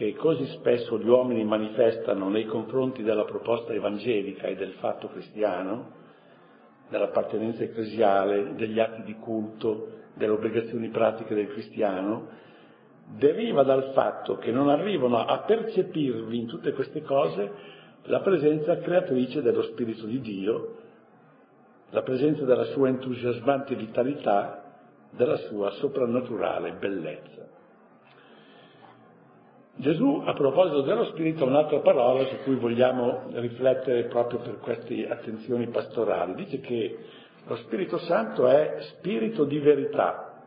che 0.01 0.15
così 0.15 0.47
spesso 0.57 0.97
gli 0.97 1.07
uomini 1.07 1.43
manifestano 1.43 2.27
nei 2.27 2.45
confronti 2.45 3.03
della 3.03 3.23
proposta 3.23 3.71
evangelica 3.71 4.47
e 4.47 4.55
del 4.55 4.71
fatto 4.79 5.09
cristiano, 5.09 5.91
dell'appartenenza 6.89 7.61
ecclesiale, 7.61 8.55
degli 8.55 8.79
atti 8.79 9.03
di 9.03 9.13
culto, 9.19 9.99
delle 10.15 10.31
obbligazioni 10.31 10.89
pratiche 10.89 11.35
del 11.35 11.49
cristiano, 11.49 12.29
deriva 13.15 13.61
dal 13.61 13.91
fatto 13.93 14.37
che 14.37 14.51
non 14.51 14.69
arrivano 14.69 15.19
a 15.23 15.37
percepirvi 15.41 16.35
in 16.35 16.47
tutte 16.47 16.73
queste 16.73 17.03
cose 17.03 17.51
la 18.05 18.21
presenza 18.21 18.79
creatrice 18.79 19.43
dello 19.43 19.61
Spirito 19.61 20.07
di 20.07 20.19
Dio 20.19 20.77
la 21.91 22.01
presenza 22.01 22.43
della 22.43 22.65
sua 22.65 22.87
entusiasmante 22.87 23.75
vitalità, 23.75 24.63
della 25.11 25.37
sua 25.37 25.69
soprannaturale 25.73 26.71
bellezza. 26.71 27.50
Gesù, 29.81 30.21
a 30.23 30.33
proposito 30.33 30.81
dello 30.81 31.05
Spirito, 31.05 31.43
ha 31.43 31.47
un'altra 31.47 31.79
parola 31.79 32.23
su 32.27 32.35
cui 32.43 32.53
vogliamo 32.53 33.23
riflettere 33.31 34.03
proprio 34.03 34.37
per 34.37 34.59
queste 34.59 35.07
attenzioni 35.09 35.69
pastorali. 35.69 36.35
Dice 36.35 36.59
che 36.59 36.97
lo 37.47 37.55
Spirito 37.55 37.97
Santo 37.97 38.47
è 38.47 38.77
spirito 38.81 39.43
di 39.43 39.57
verità. 39.57 40.43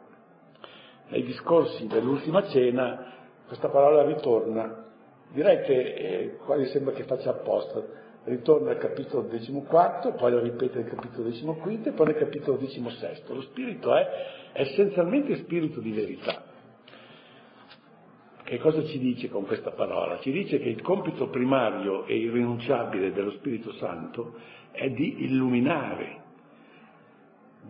Nei 1.08 1.24
discorsi 1.24 1.88
dell'ultima 1.88 2.46
cena 2.46 3.12
questa 3.48 3.68
parola 3.70 4.04
ritorna. 4.04 4.84
Direi 5.32 5.62
che 5.62 5.80
eh, 5.82 6.36
quasi 6.36 6.66
sembra 6.66 6.94
che 6.94 7.02
faccia 7.02 7.30
apposta 7.30 7.82
ritorna 8.26 8.70
al 8.70 8.78
capitolo 8.78 9.26
decimoquarto, 9.26 10.12
poi 10.12 10.30
lo 10.30 10.38
ripete 10.38 10.78
nel 10.78 10.88
capitolo 10.88 11.24
decimoquinto 11.24 11.88
e 11.88 11.92
poi 11.92 12.06
nel 12.06 12.16
capitolo 12.18 12.56
decimosesto. 12.56 13.34
Lo 13.34 13.42
spirito 13.42 13.96
è 13.96 14.06
essenzialmente 14.52 15.34
spirito 15.38 15.80
di 15.80 15.90
verità. 15.90 16.53
Che 18.44 18.58
cosa 18.58 18.84
ci 18.84 18.98
dice 18.98 19.30
con 19.30 19.46
questa 19.46 19.70
parola? 19.70 20.18
Ci 20.20 20.30
dice 20.30 20.58
che 20.58 20.68
il 20.68 20.82
compito 20.82 21.28
primario 21.28 22.04
e 22.04 22.16
irrinunciabile 22.16 23.12
dello 23.12 23.30
Spirito 23.32 23.72
Santo 23.72 24.34
è 24.70 24.90
di 24.90 25.24
illuminare, 25.24 26.22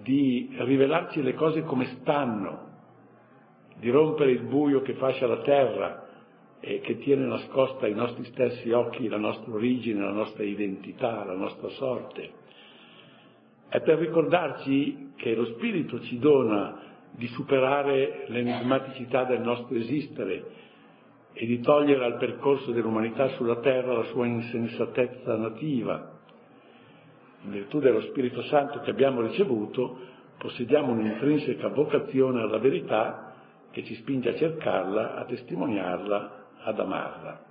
di 0.03 0.53
rivelarci 0.59 1.23
le 1.23 1.35
cose 1.35 1.63
come 1.63 1.87
stanno, 2.01 2.73
di 3.79 3.89
rompere 3.89 4.33
il 4.33 4.43
buio 4.43 4.83
che 4.83 4.95
fascia 4.95 5.29
la 5.29 5.43
terra, 5.43 6.05
e 6.67 6.81
che 6.81 6.97
tiene 6.97 7.27
nascosta 7.27 7.85
ai 7.85 7.93
nostri 7.93 8.25
stessi 8.25 8.71
occhi 8.71 9.07
la 9.07 9.19
nostra 9.19 9.53
origine, 9.53 10.01
la 10.01 10.13
nostra 10.13 10.45
identità, 10.45 11.23
la 11.23 11.35
nostra 11.35 11.69
sorte. 11.69 12.31
È 13.69 13.83
per 13.83 13.99
ricordarci 13.99 15.13
che 15.15 15.35
lo 15.35 15.45
Spirito 15.45 16.01
ci 16.01 16.19
dona 16.19 16.81
di 17.11 17.27
superare 17.29 18.25
l'enigmaticità 18.29 19.25
del 19.25 19.43
nostro 19.43 19.77
esistere 19.77 20.63
e 21.35 21.47
di 21.47 21.61
togliere 21.61 22.05
al 22.05 22.17
percorso 22.17 22.71
dell'umanità 22.71 23.29
sulla 23.31 23.57
terra 23.57 23.93
la 23.93 24.05
sua 24.05 24.25
insensatezza 24.25 25.37
nativa. 25.37 26.13
In 27.43 27.51
virtù 27.51 27.81
dello 27.81 28.01
Spirito 28.03 28.43
Santo 28.43 28.81
che 28.81 28.91
abbiamo 28.91 29.21
ricevuto, 29.21 29.99
possediamo 30.39 30.93
un'intrinseca 30.93 31.69
vocazione 31.69 32.41
alla 32.41 32.59
verità 32.59 33.35
che 33.73 33.83
ci 33.83 33.97
spinge 33.97 34.31
a 34.31 34.37
cercarla, 34.37 35.17
a 35.17 35.25
testimoniarla 35.25 36.47
ad 36.63 36.79
amarla. 36.79 37.45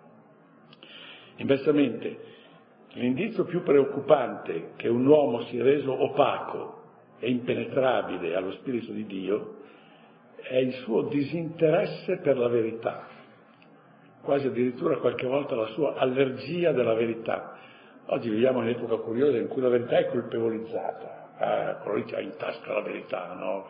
Inversamente, 1.37 2.17
l'indizio 2.93 3.43
più 3.43 3.63
preoccupante 3.63 4.71
che 4.77 4.87
un 4.87 5.05
uomo 5.05 5.41
si 5.41 5.57
è 5.57 5.61
reso 5.61 6.01
opaco 6.01 6.81
e 7.19 7.29
impenetrabile 7.29 8.35
allo 8.35 8.51
Spirito 8.53 8.93
di 8.93 9.05
Dio 9.05 9.55
è 10.37 10.57
il 10.57 10.73
suo 10.83 11.03
disinteresse 11.03 12.17
per 12.17 12.37
la 12.37 12.47
verità, 12.47 13.07
quasi 14.23 14.47
addirittura 14.47 14.97
qualche 14.97 15.27
volta 15.27 15.55
la 15.55 15.67
sua 15.67 15.95
allergia 15.95 16.71
della 16.71 16.93
verità. 16.93 17.57
Oggi 18.07 18.29
viviamo 18.29 18.59
in 18.59 18.67
un'epoca 18.67 18.95
curiosa 19.03 19.37
in 19.37 19.47
cui 19.47 19.61
la 19.61 19.69
verità 19.69 19.97
è 19.97 20.07
colpevolizzata. 20.07 21.21
Ah, 21.37 21.75
quello 21.83 22.05
lì 22.05 22.13
ha 22.13 22.19
in 22.21 22.35
tasca 22.37 22.73
la 22.73 22.81
verità, 22.81 23.33
no? 23.33 23.67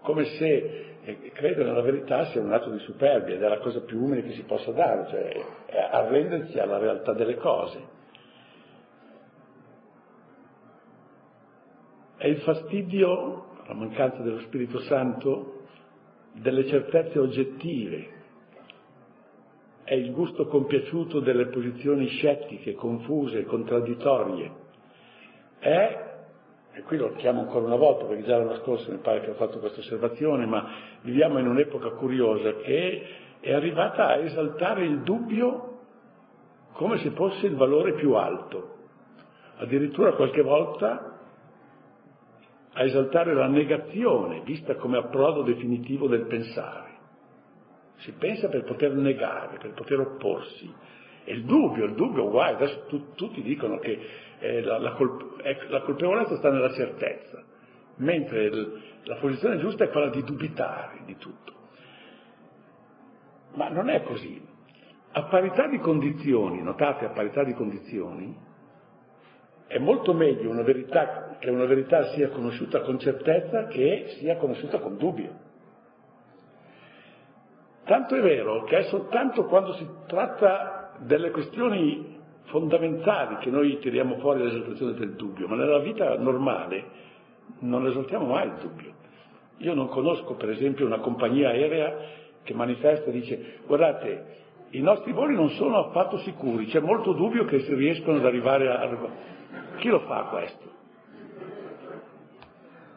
come 0.00 0.24
se 0.24 0.96
eh, 1.02 1.30
credere 1.32 1.64
nella 1.64 1.80
verità 1.80 2.26
sia 2.26 2.40
un 2.40 2.52
atto 2.52 2.70
di 2.70 2.78
superbia 2.80 3.34
ed 3.34 3.42
è 3.42 3.48
la 3.48 3.58
cosa 3.58 3.80
più 3.80 4.02
umile 4.02 4.22
che 4.22 4.32
si 4.32 4.42
possa 4.42 4.70
dare, 4.72 5.06
cioè 5.08 5.78
arrendersi 5.90 6.58
alla 6.58 6.78
realtà 6.78 7.12
delle 7.12 7.36
cose. 7.36 7.92
È 12.16 12.26
il 12.26 12.38
fastidio 12.38 13.52
la 13.66 13.74
mancanza 13.74 14.22
dello 14.22 14.40
Spirito 14.40 14.80
Santo 14.80 15.62
delle 16.32 16.66
certezze 16.66 17.18
oggettive, 17.18 18.08
è 19.84 19.94
il 19.94 20.12
gusto 20.12 20.46
compiaciuto 20.46 21.20
delle 21.20 21.46
posizioni 21.46 22.06
scettiche, 22.06 22.72
confuse, 22.72 23.44
contraddittorie, 23.44 24.50
è, 25.58 26.12
e 26.72 26.82
qui 26.82 26.96
lo 26.96 27.12
chiamo 27.16 27.40
ancora 27.42 27.66
una 27.66 27.76
volta 27.76 28.04
perché 28.04 28.24
già 28.24 28.38
l'anno 28.38 28.56
scorso 28.56 28.90
mi 28.90 28.98
pare 28.98 29.20
che 29.20 29.30
ho 29.30 29.34
fatto 29.34 29.58
questa 29.58 29.80
osservazione, 29.80 30.46
ma 30.46 30.66
viviamo 31.02 31.38
in 31.38 31.46
un'epoca 31.46 31.90
curiosa 31.90 32.56
che 32.56 33.02
è 33.40 33.52
arrivata 33.52 34.08
a 34.08 34.16
esaltare 34.16 34.84
il 34.84 35.02
dubbio 35.02 35.70
come 36.72 36.98
se 36.98 37.10
fosse 37.10 37.46
il 37.46 37.54
valore 37.54 37.92
più 37.92 38.14
alto, 38.14 38.76
addirittura 39.58 40.14
qualche 40.14 40.42
volta 40.42 41.12
a 42.72 42.82
esaltare 42.82 43.34
la 43.34 43.46
negazione, 43.46 44.40
vista 44.40 44.74
come 44.76 44.96
approdo 44.96 45.42
definitivo 45.42 46.08
del 46.08 46.26
pensare. 46.26 46.93
Si 47.98 48.12
pensa 48.12 48.48
per 48.48 48.64
poter 48.64 48.92
negare, 48.92 49.58
per 49.58 49.72
poter 49.72 50.00
opporsi. 50.00 50.72
E 51.24 51.32
il 51.32 51.44
dubbio, 51.44 51.86
il 51.86 51.94
dubbio, 51.94 52.28
guai, 52.28 52.54
adesso 52.54 52.84
tu, 52.86 53.14
tutti 53.14 53.40
dicono 53.42 53.78
che 53.78 53.98
eh, 54.38 54.62
la, 54.62 54.78
la, 54.78 54.92
colpe, 54.92 55.42
eh, 55.42 55.56
la, 55.68 55.80
colpevolezza 55.80 56.36
sta 56.36 56.50
nella 56.50 56.72
certezza, 56.72 57.42
mentre 57.96 58.44
il, 58.44 58.82
la 59.04 59.16
posizione 59.16 59.58
giusta 59.58 59.84
è 59.84 59.88
quella 59.88 60.10
di 60.10 60.22
dubitare 60.22 61.00
di 61.06 61.16
tutto. 61.16 61.52
Ma 63.54 63.68
non 63.68 63.88
è 63.88 64.02
così. 64.02 64.52
A 65.12 65.22
parità 65.24 65.66
di 65.68 65.78
condizioni, 65.78 66.60
notate 66.60 67.06
a 67.06 67.10
parità 67.10 67.42
di 67.44 67.54
condizioni, 67.54 68.36
è 69.66 69.78
molto 69.78 70.12
meglio 70.12 70.50
una 70.50 70.62
verità, 70.62 71.36
che 71.38 71.50
una 71.50 71.64
verità 71.64 72.12
sia 72.12 72.28
conosciuta 72.28 72.80
con 72.80 72.98
certezza 72.98 73.66
che 73.66 74.16
sia 74.18 74.36
conosciuta 74.36 74.78
con 74.78 74.96
dubbio. 74.96 75.43
Tanto 77.84 78.14
è 78.14 78.20
vero 78.20 78.64
che 78.64 78.78
è 78.78 78.82
soltanto 78.84 79.44
quando 79.44 79.74
si 79.74 79.86
tratta 80.06 80.92
delle 81.00 81.30
questioni 81.30 82.18
fondamentali 82.44 83.36
che 83.36 83.50
noi 83.50 83.78
tiriamo 83.78 84.16
fuori 84.18 84.42
l'esaltazione 84.42 84.94
del 84.94 85.14
dubbio, 85.14 85.46
ma 85.48 85.56
nella 85.56 85.78
vita 85.80 86.16
normale 86.16 86.84
non 87.60 87.86
esaltiamo 87.86 88.26
mai 88.26 88.46
il 88.46 88.54
dubbio. 88.60 88.92
Io 89.58 89.74
non 89.74 89.88
conosco 89.88 90.34
per 90.34 90.50
esempio 90.50 90.86
una 90.86 90.98
compagnia 90.98 91.50
aerea 91.50 91.96
che 92.42 92.54
manifesta 92.54 93.10
e 93.10 93.12
dice 93.12 93.58
guardate, 93.66 94.42
i 94.70 94.80
nostri 94.80 95.12
voli 95.12 95.34
non 95.34 95.50
sono 95.50 95.78
affatto 95.78 96.18
sicuri, 96.18 96.66
c'è 96.66 96.80
molto 96.80 97.12
dubbio 97.12 97.44
che 97.44 97.60
si 97.60 97.74
riescano 97.74 98.16
ad 98.16 98.24
arrivare 98.24 98.68
a... 98.68 99.08
Chi 99.76 99.88
lo 99.88 100.00
fa 100.00 100.22
questo? 100.30 100.72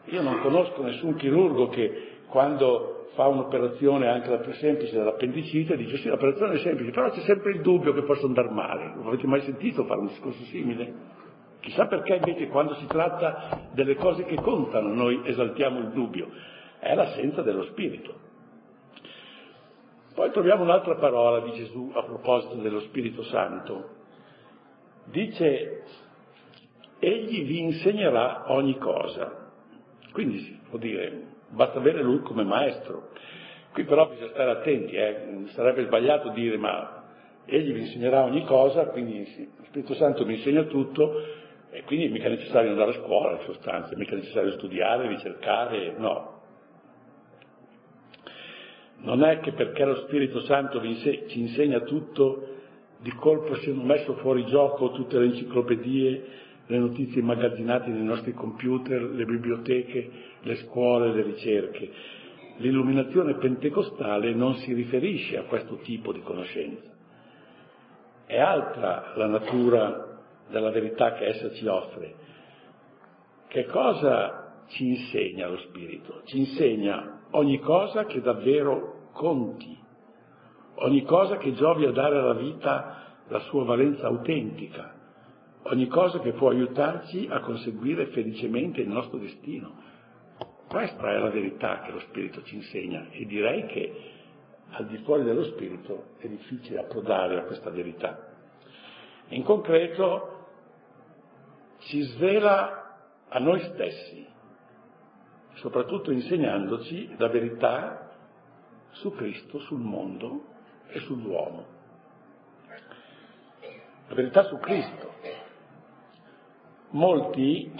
Io 0.06 0.22
non 0.22 0.40
conosco 0.40 0.82
nessun 0.82 1.14
chirurgo 1.16 1.68
che 1.68 2.20
quando 2.28 2.97
fa 3.14 3.26
un'operazione 3.26 4.08
anche 4.08 4.30
la 4.30 4.38
più 4.38 4.52
semplice 4.54 4.96
dell'appendicite, 4.96 5.76
dice 5.76 5.96
sì, 5.98 6.08
l'operazione 6.08 6.54
è 6.54 6.58
semplice, 6.58 6.90
però 6.90 7.10
c'è 7.10 7.20
sempre 7.20 7.52
il 7.52 7.60
dubbio 7.60 7.92
che 7.92 8.02
possa 8.02 8.26
andare 8.26 8.50
male. 8.50 8.94
Lo 8.94 9.08
avete 9.08 9.26
mai 9.26 9.40
sentito 9.42 9.84
fare 9.84 10.00
un 10.00 10.06
discorso 10.06 10.42
simile? 10.44 10.94
Chissà 11.60 11.86
perché 11.86 12.14
invece 12.14 12.48
quando 12.48 12.74
si 12.74 12.86
tratta 12.86 13.68
delle 13.72 13.96
cose 13.96 14.24
che 14.24 14.36
contano 14.36 14.92
noi 14.94 15.20
esaltiamo 15.24 15.80
il 15.80 15.88
dubbio. 15.88 16.28
È 16.78 16.94
l'assenza 16.94 17.42
dello 17.42 17.64
spirito. 17.64 18.26
Poi 20.14 20.30
troviamo 20.30 20.62
un'altra 20.62 20.96
parola 20.96 21.40
di 21.40 21.52
Gesù 21.52 21.92
a 21.94 22.02
proposito 22.02 22.54
dello 22.56 22.80
Spirito 22.80 23.22
Santo. 23.22 23.90
Dice, 25.04 25.82
egli 26.98 27.44
vi 27.44 27.60
insegnerà 27.60 28.52
ogni 28.52 28.76
cosa. 28.78 29.50
Quindi 30.12 30.38
si 30.40 30.58
può 30.68 30.78
dire, 30.78 31.36
basta 31.50 31.78
avere 31.78 32.02
lui 32.02 32.20
come 32.20 32.44
maestro. 32.44 33.10
Qui 33.72 33.84
però 33.84 34.08
bisogna 34.08 34.30
stare 34.30 34.50
attenti, 34.50 34.94
eh? 34.94 35.44
sarebbe 35.54 35.84
sbagliato 35.84 36.30
dire 36.30 36.56
ma 36.56 37.04
egli 37.44 37.72
vi 37.72 37.80
insegnerà 37.80 38.24
ogni 38.24 38.44
cosa, 38.44 38.86
quindi 38.86 39.52
lo 39.56 39.64
Spirito 39.64 39.94
Santo 39.94 40.26
mi 40.26 40.34
insegna 40.34 40.64
tutto 40.64 41.22
e 41.70 41.82
quindi 41.84 42.06
è 42.06 42.08
mica 42.08 42.28
necessario 42.28 42.70
andare 42.70 42.90
a 42.90 43.02
scuola 43.02 43.32
in 43.32 43.44
sostanza, 43.44 43.92
è 43.92 43.96
mica 43.96 44.14
necessario 44.14 44.52
studiare, 44.52 45.08
ricercare, 45.08 45.94
no. 45.96 46.36
Non 49.00 49.22
è 49.22 49.38
che 49.40 49.52
perché 49.52 49.84
lo 49.84 49.96
Spirito 50.06 50.40
Santo 50.42 50.80
ci 50.82 51.40
insegna 51.40 51.80
tutto, 51.80 52.56
di 52.98 53.12
colpo 53.12 53.54
siano 53.56 53.82
messo 53.82 54.14
fuori 54.14 54.44
gioco 54.46 54.90
tutte 54.90 55.18
le 55.18 55.26
enciclopedie, 55.26 56.24
le 56.68 56.78
notizie 56.78 57.20
immagazzinate 57.22 57.90
nei 57.90 58.04
nostri 58.04 58.34
computer, 58.34 59.02
le 59.02 59.24
biblioteche, 59.24 60.10
le 60.42 60.56
scuole, 60.56 61.12
le 61.12 61.22
ricerche. 61.22 61.90
L'illuminazione 62.58 63.36
pentecostale 63.36 64.34
non 64.34 64.54
si 64.56 64.74
riferisce 64.74 65.38
a 65.38 65.44
questo 65.44 65.76
tipo 65.76 66.12
di 66.12 66.20
conoscenza. 66.20 66.90
È 68.26 68.38
altra 68.38 69.12
la 69.16 69.26
natura 69.26 70.20
della 70.50 70.70
verità 70.70 71.14
che 71.14 71.26
essa 71.26 71.50
ci 71.52 71.66
offre. 71.66 72.14
Che 73.48 73.64
cosa 73.66 74.64
ci 74.68 74.88
insegna 74.88 75.48
lo 75.48 75.56
Spirito? 75.58 76.20
Ci 76.24 76.38
insegna 76.38 77.22
ogni 77.30 77.58
cosa 77.60 78.04
che 78.04 78.20
davvero 78.20 79.08
conti, 79.12 79.74
ogni 80.76 81.02
cosa 81.04 81.38
che 81.38 81.54
giovi 81.54 81.86
a 81.86 81.92
dare 81.92 82.18
alla 82.18 82.34
vita 82.34 83.16
la 83.28 83.38
sua 83.40 83.64
valenza 83.64 84.06
autentica, 84.06 84.97
ogni 85.70 85.86
cosa 85.88 86.20
che 86.20 86.32
può 86.32 86.50
aiutarci 86.50 87.28
a 87.30 87.40
conseguire 87.40 88.06
felicemente 88.06 88.80
il 88.80 88.88
nostro 88.88 89.18
destino. 89.18 89.86
Questa 90.68 91.10
è 91.10 91.18
la 91.18 91.30
verità 91.30 91.80
che 91.80 91.92
lo 91.92 92.00
Spirito 92.00 92.42
ci 92.42 92.56
insegna 92.56 93.08
e 93.10 93.24
direi 93.24 93.66
che 93.66 94.16
al 94.70 94.86
di 94.86 94.98
fuori 94.98 95.24
dello 95.24 95.44
Spirito 95.44 96.14
è 96.18 96.28
difficile 96.28 96.80
approdare 96.80 97.38
a 97.38 97.44
questa 97.44 97.70
verità. 97.70 98.26
In 99.28 99.42
concreto 99.42 100.46
ci 101.78 102.00
svela 102.02 102.96
a 103.28 103.38
noi 103.38 103.60
stessi, 103.60 104.26
soprattutto 105.54 106.10
insegnandoci 106.10 107.14
la 107.16 107.28
verità 107.28 108.10
su 108.90 109.12
Cristo, 109.12 109.58
sul 109.60 109.80
mondo 109.80 110.44
e 110.88 110.98
sull'uomo. 111.00 111.76
La 114.08 114.14
verità 114.14 114.44
su 114.44 114.58
Cristo, 114.58 115.14
Molti, 116.90 117.70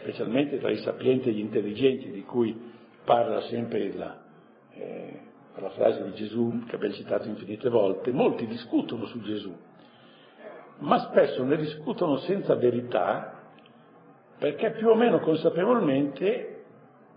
specialmente 0.00 0.58
tra 0.58 0.70
i 0.70 0.76
sapienti 0.78 1.28
e 1.28 1.32
gli 1.32 1.40
intelligenti 1.40 2.10
di 2.10 2.22
cui 2.22 2.74
parla 3.04 3.40
sempre 3.42 3.92
la, 3.94 4.22
eh, 4.72 5.20
la 5.54 5.70
frase 5.70 6.04
di 6.04 6.12
Gesù 6.14 6.64
che 6.66 6.74
abbiamo 6.74 6.94
citato 6.94 7.28
infinite 7.28 7.68
volte, 7.68 8.12
molti 8.12 8.46
discutono 8.46 9.06
su 9.06 9.20
Gesù, 9.22 9.54
ma 10.78 10.98
spesso 10.98 11.44
ne 11.44 11.56
discutono 11.56 12.18
senza 12.18 12.54
verità 12.56 13.36
perché 14.38 14.72
più 14.72 14.88
o 14.88 14.94
meno 14.94 15.20
consapevolmente 15.20 16.64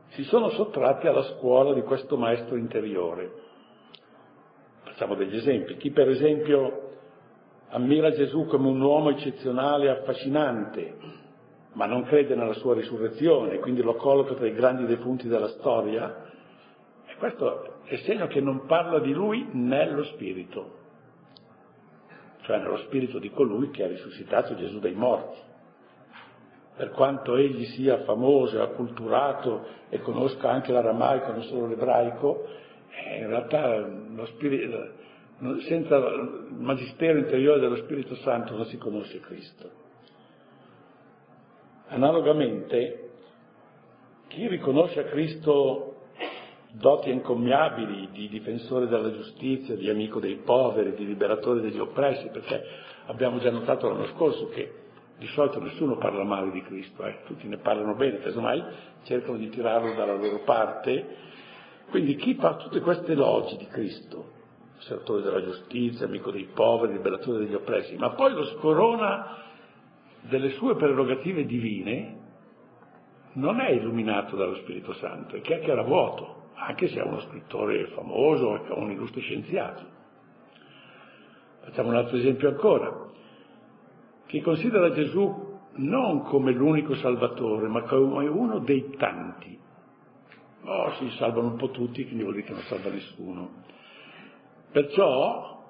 si 0.09 0.23
sono 0.23 0.49
sottratti 0.49 1.07
alla 1.07 1.23
scuola 1.23 1.73
di 1.73 1.81
questo 1.81 2.17
maestro 2.17 2.55
interiore. 2.55 3.47
Facciamo 4.83 5.15
degli 5.15 5.35
esempi. 5.35 5.75
Chi 5.77 5.91
per 5.91 6.09
esempio 6.09 6.78
ammira 7.69 8.11
Gesù 8.11 8.45
come 8.45 8.67
un 8.67 8.81
uomo 8.81 9.09
eccezionale 9.11 9.85
e 9.85 9.89
affascinante, 9.89 10.95
ma 11.73 11.85
non 11.85 12.03
crede 12.03 12.35
nella 12.35 12.53
sua 12.53 12.73
risurrezione, 12.73 13.59
quindi 13.59 13.81
lo 13.81 13.95
colloca 13.95 14.33
tra 14.33 14.47
i 14.47 14.53
grandi 14.53 14.85
defunti 14.85 15.27
della 15.27 15.49
storia, 15.49 16.25
e 17.05 17.15
questo 17.17 17.81
è 17.85 17.95
segno 17.97 18.27
che 18.27 18.41
non 18.41 18.65
parla 18.65 18.99
di 18.99 19.13
lui 19.13 19.47
nello 19.51 20.03
spirito, 20.05 20.77
cioè 22.41 22.57
nello 22.57 22.77
spirito 22.77 23.19
di 23.19 23.29
colui 23.29 23.69
che 23.69 23.83
ha 23.83 23.87
risuscitato 23.87 24.55
Gesù 24.55 24.79
dai 24.79 24.93
morti. 24.93 25.37
Per 26.75 26.91
quanto 26.91 27.35
egli 27.35 27.65
sia 27.65 28.03
famoso 28.03 28.61
acculturato 28.61 29.65
e 29.89 29.99
conosca 29.99 30.49
anche 30.49 30.71
l'aramaico, 30.71 31.31
non 31.33 31.43
solo 31.43 31.67
l'ebraico, 31.67 32.47
eh, 32.89 33.19
in 33.19 33.27
realtà 33.27 33.77
lo 33.77 34.25
spirito, 34.27 34.91
senza 35.67 35.95
il 35.95 36.47
magistero 36.57 37.17
interiore 37.17 37.59
dello 37.59 37.77
Spirito 37.77 38.15
Santo 38.15 38.55
non 38.55 38.65
si 38.65 38.77
conosce 38.77 39.19
Cristo. 39.19 39.69
Analogamente, 41.87 43.09
chi 44.27 44.47
riconosce 44.47 44.99
a 44.99 45.03
Cristo 45.05 45.95
doti 46.71 47.09
incommiabili 47.09 48.09
di 48.11 48.27
difensore 48.27 48.87
della 48.87 49.11
giustizia, 49.11 49.75
di 49.75 49.89
amico 49.89 50.19
dei 50.19 50.35
poveri, 50.35 50.93
di 50.93 51.05
liberatore 51.05 51.61
degli 51.61 51.79
oppressi, 51.79 52.27
perché 52.27 52.63
abbiamo 53.07 53.39
già 53.39 53.49
notato 53.49 53.87
l'anno 53.87 54.05
scorso 54.07 54.49
che 54.49 54.73
di 55.17 55.27
solito 55.27 55.59
nessuno 55.59 55.97
parla 55.97 56.23
male 56.23 56.51
di 56.51 56.61
Cristo, 56.61 57.05
eh? 57.05 57.19
tutti 57.25 57.47
ne 57.47 57.57
parlano 57.57 57.95
bene, 57.95 58.19
casomai 58.19 58.63
cercano 59.03 59.37
di 59.37 59.49
tirarlo 59.49 59.93
dalla 59.93 60.15
loro 60.15 60.43
parte. 60.43 61.27
Quindi 61.89 62.15
chi 62.15 62.35
fa 62.35 62.55
tutte 62.55 62.81
queste 62.81 63.13
elogi 63.13 63.57
di 63.57 63.65
Cristo, 63.65 64.37
servatore 64.79 65.21
della 65.21 65.43
giustizia, 65.43 66.05
amico 66.05 66.31
dei 66.31 66.49
poveri, 66.53 66.93
liberatore 66.93 67.39
degli 67.39 67.53
oppressi, 67.53 67.95
ma 67.97 68.11
poi 68.11 68.33
lo 68.33 68.45
scorona 68.45 69.37
delle 70.21 70.49
sue 70.51 70.75
prerogative 70.75 71.45
divine, 71.45 72.17
non 73.33 73.59
è 73.59 73.69
illuminato 73.69 74.35
dallo 74.35 74.55
Spirito 74.55 74.93
Santo, 74.93 75.35
è 75.35 75.41
che 75.41 75.61
era 75.61 75.83
vuoto, 75.83 76.49
anche 76.55 76.87
se 76.87 76.99
è 76.99 77.03
uno 77.03 77.21
scrittore 77.21 77.87
famoso, 77.87 78.65
è 78.65 78.71
un 78.71 78.91
illustre 78.91 79.21
scienziato. 79.21 79.97
Facciamo 81.61 81.89
un 81.89 81.95
altro 81.95 82.17
esempio 82.17 82.49
ancora. 82.49 83.07
Chi 84.25 84.41
considera 84.41 84.91
Gesù 84.91 85.57
non 85.73 86.23
come 86.23 86.51
l'unico 86.51 86.95
salvatore, 86.95 87.67
ma 87.67 87.83
come 87.83 88.27
uno 88.27 88.59
dei 88.59 88.89
tanti. 88.97 89.57
Oh, 90.63 90.91
si 90.93 91.09
salvano 91.11 91.47
un 91.47 91.55
po' 91.55 91.69
tutti, 91.69 92.03
quindi 92.03 92.23
vuol 92.23 92.35
dire 92.35 92.47
che 92.47 92.53
non 92.53 92.61
salva 92.63 92.89
nessuno. 92.89 93.67
Perciò, 94.71 95.63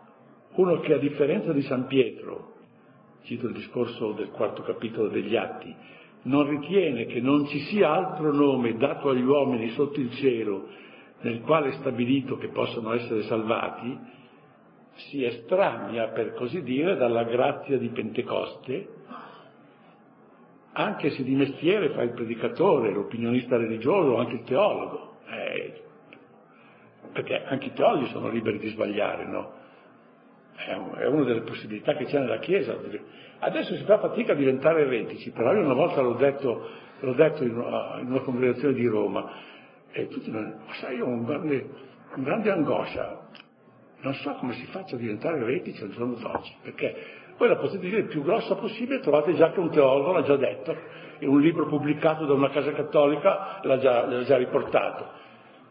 uno 0.56 0.80
che 0.80 0.94
a 0.94 0.98
differenza 0.98 1.54
di 1.54 1.62
San 1.62 1.88
Pietro, 1.88 2.54
cito 3.24 3.48
il 3.48 3.54
discorso 3.54 4.12
del 4.12 4.30
quarto 4.30 4.62
capitolo 4.64 5.08
degli 5.08 5.36
Atti, 5.36 5.74
non 6.24 6.48
ritiene 6.48 7.06
che 7.06 7.22
non 7.22 7.46
ci 7.48 7.60
sia 7.60 7.92
altro 7.92 8.34
nome 8.34 8.76
dato 8.76 9.10
agli 9.10 9.24
uomini 9.24 9.70
sotto 9.70 10.00
il 10.00 10.12
cielo 10.16 10.68
nel 11.22 11.42
quale 11.42 11.70
è 11.70 11.74
stabilito 11.74 12.38
che 12.38 12.50
possano 12.50 12.94
essere 12.94 13.24
salvati, 13.24 13.98
si 15.08 15.24
estranea, 15.24 16.10
per 16.10 16.34
così 16.34 16.62
dire, 16.62 16.96
dalla 16.96 17.24
grazia 17.24 17.78
di 17.78 17.90
Pentecoste, 17.90 18.88
anche 20.74 21.10
se 21.12 21.24
di 21.24 21.36
mestiere 21.36 21.90
fa 21.90 22.02
il 22.02 22.12
predicatore, 22.12 22.92
l'opinionista 22.92 23.58
religioso, 23.58 24.18
anche 24.18 24.36
il 24.36 24.44
teologo. 24.44 25.18
Eh, 25.30 25.84
perché 27.12 27.44
anche 27.46 27.68
i 27.68 27.74
teologi 27.74 28.12
sono 28.12 28.30
liberi 28.30 28.60
di 28.60 28.70
sbagliare, 28.70 29.26
no? 29.26 29.58
È 30.56 31.06
una 31.06 31.24
delle 31.24 31.42
possibilità 31.42 31.96
che 31.96 32.06
c'è 32.06 32.20
nella 32.20 32.40
Chiesa. 32.40 32.78
Adesso 33.40 33.76
si 33.76 33.84
fa 33.84 33.98
fatica 34.00 34.34
a 34.34 34.36
diventare 34.36 34.82
eretici, 34.82 35.32
però 35.32 35.54
io 35.54 35.64
una 35.64 35.74
volta 35.74 36.02
l'ho 36.02 36.16
detto, 36.16 36.70
l'ho 37.00 37.14
detto 37.14 37.44
in, 37.44 37.56
una, 37.56 37.98
in, 38.00 38.12
una, 38.12 38.20
congregazione 38.20 38.74
di 38.74 38.86
Roma 38.86 39.32
e 39.92 40.08
tutti 40.08 40.30
mi 40.30 40.38
hanno 40.38 40.60
sai, 40.82 40.98
io 40.98 41.06
ho 41.06 41.10
un 41.10 41.24
grande, 41.24 41.70
un 42.16 42.24
grande 42.24 42.52
angoscia, 42.52 43.28
non 44.02 44.14
so 44.16 44.34
come 44.34 44.54
si 44.54 44.66
faccia 44.66 44.96
a 44.96 45.00
diventare 45.00 45.40
eretici 45.40 45.82
al 45.82 45.92
giorno 45.92 46.16
d'oggi, 46.16 46.54
perché 46.62 46.96
voi 47.38 47.48
la 47.48 47.56
potete 47.56 47.80
dire 47.80 48.04
più 48.04 48.22
grossa 48.22 48.56
possibile, 48.56 49.00
trovate 49.00 49.34
già 49.36 49.52
che 49.52 49.60
un 49.62 49.70
teologo 49.70 50.12
l'ha 50.12 50.24
già 50.24 50.36
detto, 50.36 50.76
e 51.20 51.26
un 51.26 51.40
libro 51.40 51.68
pubblicato 51.68 52.26
da 52.26 52.34
una 52.34 52.50
casa 52.50 52.74
cattolica 52.74 53.60
l'ha 53.64 53.78
già, 53.78 54.06
l'ha 54.06 54.24
già 54.24 54.36
riportato. 54.36 55.19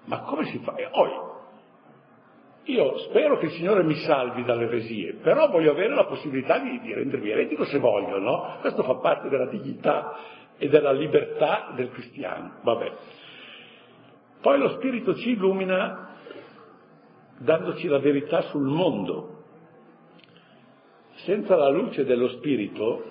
Ma 0.08 0.20
come 0.20 0.44
si 0.46 0.58
fa? 0.58 0.74
Oh, 0.92 1.36
io 2.64 2.98
spero 2.98 3.38
che 3.38 3.46
il 3.46 3.52
Signore 3.52 3.82
mi 3.82 3.94
salvi 3.94 4.42
dalle 4.44 4.64
eresie, 4.64 5.14
però 5.22 5.48
voglio 5.48 5.70
avere 5.70 5.94
la 5.94 6.04
possibilità 6.04 6.58
di, 6.58 6.80
di 6.80 6.92
rendermi 6.92 7.30
eretico 7.30 7.64
se 7.64 7.78
voglio, 7.78 8.18
no? 8.18 8.56
Questo 8.60 8.82
fa 8.82 8.96
parte 8.96 9.28
della 9.28 9.46
dignità 9.46 10.16
e 10.56 10.68
della 10.68 10.92
libertà 10.92 11.72
del 11.74 11.90
cristiano. 11.90 12.58
Vabbè. 12.62 12.92
Poi 14.40 14.58
lo 14.58 14.68
Spirito 14.70 15.14
ci 15.14 15.30
illumina 15.30 16.16
dandoci 17.38 17.86
la 17.86 17.98
verità 17.98 18.42
sul 18.42 18.66
mondo. 18.66 19.36
Senza 21.24 21.56
la 21.56 21.68
luce 21.68 22.04
dello 22.04 22.28
Spirito, 22.28 23.04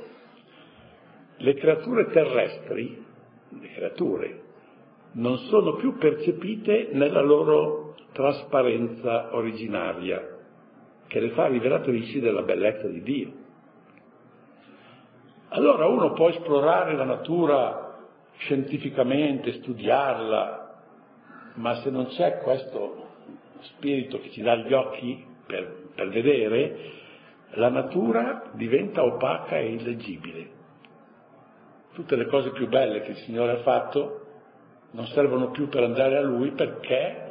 le 1.38 1.54
creature 1.54 2.10
terrestri, 2.10 3.06
le 3.60 3.72
creature, 3.74 4.42
non 5.14 5.38
sono 5.50 5.76
più 5.76 5.98
percepite 5.98 6.90
nella 6.92 7.22
loro 7.22 7.96
trasparenza 8.12 9.36
originaria 9.36 10.36
che 11.08 11.20
le 11.20 11.30
fa 11.30 11.48
rivelatrici 11.48 12.20
della 12.20 12.42
bellezza 12.42 12.88
di 12.88 13.02
Dio. 13.02 13.32
Allora 15.50 15.88
uno 15.88 16.12
può 16.12 16.30
esplorare 16.30 16.96
la 16.96 17.06
natura 17.06 18.00
scientificamente, 18.38 19.54
studiarla, 19.54 20.82
ma 21.56 21.76
se 21.76 21.90
non 21.90 22.08
c'è 22.08 22.40
questo 22.40 23.06
spirito 23.62 24.20
che 24.20 24.32
ci 24.32 24.42
dà 24.42 24.56
gli 24.56 24.74
occhi 24.74 25.26
per, 25.46 25.90
per 25.96 26.10
vedere, 26.10 26.78
la 27.52 27.70
natura 27.70 28.52
diventa 28.54 29.04
opaca 29.04 29.58
e 29.58 29.74
illeggibile. 29.74 30.56
Tutte 31.94 32.16
le 32.16 32.26
cose 32.26 32.52
più 32.52 32.68
belle 32.68 33.02
che 33.02 33.12
il 33.12 33.18
Signore 33.18 33.54
ha 33.54 33.62
fatto 33.62 34.27
non 34.92 35.06
servono 35.08 35.52
più 35.52 35.68
per 35.68 35.84
andare 35.84 36.18
a 36.18 36.22
Lui 36.22 36.52
perché 36.52 37.26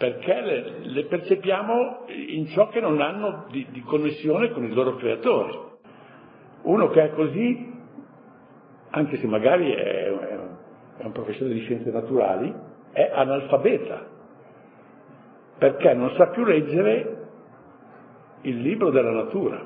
perché 0.00 0.40
le, 0.40 0.78
le, 0.78 1.04
percepiamo 1.04 2.06
in 2.08 2.46
ciò 2.46 2.68
che 2.68 2.80
non 2.80 3.02
hanno 3.02 3.44
di, 3.50 3.66
di, 3.68 3.82
connessione 3.82 4.50
con 4.50 4.64
il 4.64 4.72
loro 4.72 4.96
creatore. 4.96 5.58
Uno 6.62 6.88
che 6.88 7.02
è 7.02 7.10
così, 7.10 7.70
anche 8.88 9.18
se 9.18 9.26
magari 9.26 9.70
è, 9.70 10.10
è 10.96 11.04
un 11.04 11.12
professore 11.12 11.52
di 11.52 11.60
scienze 11.60 11.90
naturali, 11.90 12.50
è 12.92 13.10
analfabeta, 13.12 14.06
perché 15.58 15.92
non 15.92 16.14
sa 16.16 16.28
più 16.28 16.44
leggere 16.44 17.26
il 18.40 18.58
libro 18.58 18.90
della 18.90 19.12
natura. 19.12 19.62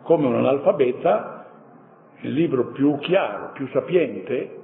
Come 0.00 0.28
un 0.28 0.36
analfabeta, 0.36 1.46
il 2.20 2.32
libro 2.32 2.68
più 2.72 2.96
chiaro, 3.00 3.52
più 3.52 3.68
sapiente, 3.68 4.62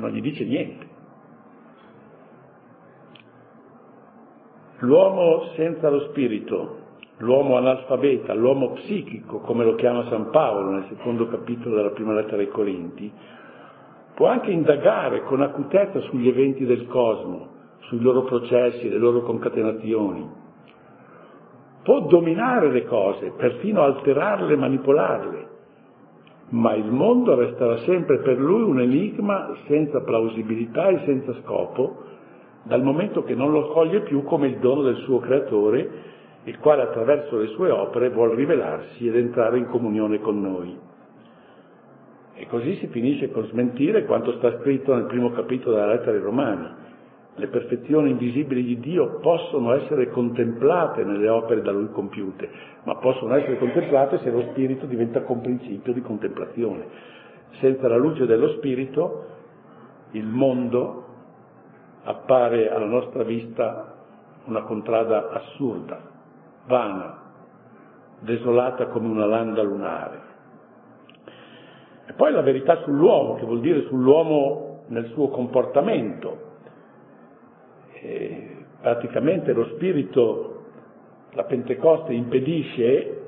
non 0.00 0.10
gli 0.10 0.20
dice 0.20 0.44
niente. 0.44 0.88
L'uomo 4.78 5.44
senza 5.56 5.90
lo 5.90 6.00
spirito, 6.08 6.78
l'uomo 7.18 7.56
analfabeta, 7.58 8.32
l'uomo 8.32 8.70
psichico, 8.72 9.40
come 9.40 9.64
lo 9.64 9.74
chiama 9.74 10.08
San 10.08 10.30
Paolo 10.30 10.70
nel 10.70 10.86
secondo 10.88 11.28
capitolo 11.28 11.76
della 11.76 11.90
prima 11.90 12.14
lettera 12.14 12.38
ai 12.38 12.48
Corinti, 12.48 13.12
può 14.14 14.28
anche 14.28 14.50
indagare 14.50 15.22
con 15.24 15.42
acutezza 15.42 16.00
sugli 16.00 16.28
eventi 16.28 16.64
del 16.64 16.86
cosmo, 16.86 17.48
sui 17.80 18.00
loro 18.00 18.22
processi, 18.22 18.88
le 18.88 18.98
loro 18.98 19.20
concatenazioni. 19.20 20.38
Può 21.82 22.00
dominare 22.06 22.70
le 22.70 22.84
cose, 22.84 23.32
perfino 23.36 23.82
alterarle 23.82 24.56
manipolarle, 24.56 25.48
ma 26.50 26.74
il 26.74 26.90
mondo 26.90 27.34
resterà 27.34 27.78
sempre 27.78 28.18
per 28.18 28.38
lui 28.38 28.62
un 28.62 28.80
enigma 28.80 29.54
senza 29.66 30.00
plausibilità 30.00 30.88
e 30.88 31.02
senza 31.04 31.34
scopo, 31.42 32.04
dal 32.64 32.82
momento 32.82 33.22
che 33.22 33.34
non 33.34 33.52
lo 33.52 33.68
coglie 33.68 34.00
più 34.00 34.22
come 34.24 34.48
il 34.48 34.58
dono 34.58 34.82
del 34.82 34.96
suo 34.96 35.18
creatore, 35.20 36.08
il 36.44 36.58
quale 36.58 36.82
attraverso 36.82 37.36
le 37.36 37.48
sue 37.48 37.70
opere 37.70 38.10
vuol 38.10 38.34
rivelarsi 38.34 39.06
ed 39.06 39.16
entrare 39.16 39.58
in 39.58 39.66
comunione 39.66 40.20
con 40.20 40.40
noi. 40.40 40.76
E 42.34 42.46
così 42.46 42.76
si 42.76 42.86
finisce 42.88 43.30
con 43.30 43.44
smentire 43.46 44.04
quanto 44.04 44.32
sta 44.32 44.58
scritto 44.58 44.94
nel 44.94 45.04
primo 45.04 45.30
capitolo 45.30 45.76
della 45.76 45.92
lettera 45.92 46.12
ai 46.12 46.22
Romani. 46.22 46.68
Le 47.40 47.46
perfezioni 47.46 48.10
invisibili 48.10 48.62
di 48.62 48.78
Dio 48.80 49.18
possono 49.20 49.72
essere 49.72 50.10
contemplate 50.10 51.04
nelle 51.04 51.26
opere 51.30 51.62
da 51.62 51.70
Lui 51.70 51.88
compiute, 51.88 52.46
ma 52.82 52.96
possono 52.96 53.34
essere 53.34 53.56
contemplate 53.56 54.18
se 54.18 54.30
lo 54.30 54.42
Spirito 54.50 54.84
diventa 54.84 55.22
comprinzipio 55.22 55.94
di 55.94 56.02
contemplazione. 56.02 56.84
Senza 57.52 57.88
la 57.88 57.96
luce 57.96 58.26
dello 58.26 58.48
Spirito 58.56 59.24
il 60.10 60.26
mondo 60.26 61.06
appare 62.02 62.70
alla 62.70 62.84
nostra 62.84 63.22
vista 63.22 63.94
una 64.44 64.60
contrada 64.64 65.30
assurda, 65.30 65.98
vana, 66.66 67.22
desolata 68.18 68.88
come 68.88 69.08
una 69.08 69.24
landa 69.24 69.62
lunare. 69.62 70.20
E 72.04 72.12
poi 72.12 72.32
la 72.32 72.42
verità 72.42 72.82
sull'uomo, 72.82 73.36
che 73.36 73.46
vuol 73.46 73.60
dire 73.60 73.86
sull'uomo 73.86 74.82
nel 74.88 75.06
suo 75.14 75.28
comportamento. 75.28 76.48
Praticamente 78.80 79.52
lo 79.52 79.66
spirito, 79.74 80.64
la 81.32 81.44
Pentecoste 81.44 82.12
impedisce 82.14 83.18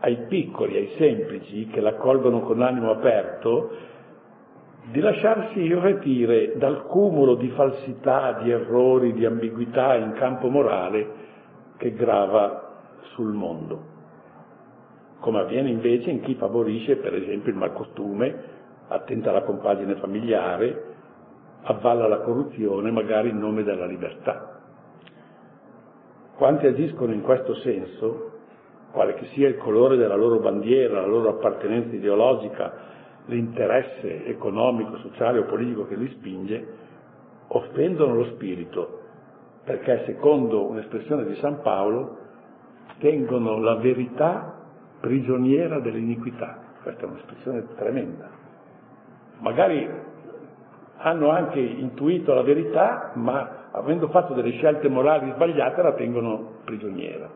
ai 0.00 0.26
piccoli, 0.28 0.76
ai 0.76 0.90
semplici, 0.96 1.66
che 1.66 1.80
l'accolgono 1.80 2.40
con 2.40 2.62
animo 2.62 2.90
aperto, 2.90 3.70
di 4.90 5.00
lasciarsi 5.00 5.60
irretire 5.60 6.56
dal 6.56 6.86
cumulo 6.86 7.34
di 7.34 7.48
falsità, 7.50 8.40
di 8.42 8.50
errori, 8.50 9.12
di 9.12 9.24
ambiguità 9.24 9.94
in 9.94 10.12
campo 10.12 10.48
morale 10.48 11.24
che 11.76 11.92
grava 11.92 12.82
sul 13.14 13.32
mondo. 13.32 13.94
Come 15.20 15.40
avviene 15.40 15.70
invece 15.70 16.10
in 16.10 16.20
chi 16.20 16.34
favorisce 16.34 16.96
per 16.96 17.14
esempio 17.14 17.50
il 17.50 17.58
malcostume, 17.58 18.54
attenta 18.88 19.30
alla 19.30 19.42
compagine 19.42 19.96
familiare, 19.96 20.94
avvalla 21.68 22.06
la 22.06 22.20
corruzione 22.20 22.90
magari 22.90 23.30
in 23.30 23.38
nome 23.38 23.62
della 23.62 23.86
libertà. 23.86 24.60
Quanti 26.36 26.66
agiscono 26.66 27.12
in 27.12 27.22
questo 27.22 27.54
senso, 27.56 28.32
quale 28.92 29.14
che 29.14 29.26
sia 29.32 29.48
il 29.48 29.56
colore 29.56 29.96
della 29.96 30.16
loro 30.16 30.38
bandiera, 30.38 31.00
la 31.00 31.06
loro 31.06 31.30
appartenenza 31.30 31.94
ideologica, 31.94 32.72
l'interesse 33.26 34.26
economico, 34.26 34.96
sociale 34.98 35.38
o 35.38 35.44
politico 35.44 35.86
che 35.86 35.96
li 35.96 36.08
spinge, 36.10 36.66
offendono 37.48 38.14
lo 38.14 38.24
spirito, 38.34 39.00
perché 39.64 40.04
secondo 40.06 40.68
un'espressione 40.68 41.24
di 41.24 41.34
San 41.36 41.60
Paolo 41.62 42.18
tengono 42.98 43.58
la 43.58 43.74
verità 43.76 44.54
prigioniera 45.00 45.80
dell'iniquità. 45.80 46.58
Questa 46.82 47.02
è 47.02 47.06
un'espressione 47.06 47.66
tremenda. 47.74 48.30
Magari 49.40 49.88
hanno 50.98 51.30
anche 51.30 51.60
intuito 51.60 52.34
la 52.34 52.42
verità, 52.42 53.12
ma 53.14 53.68
avendo 53.72 54.08
fatto 54.08 54.34
delle 54.34 54.52
scelte 54.52 54.88
morali 54.88 55.30
sbagliate 55.32 55.82
la 55.82 55.92
tengono 55.92 56.60
prigioniera. 56.64 57.28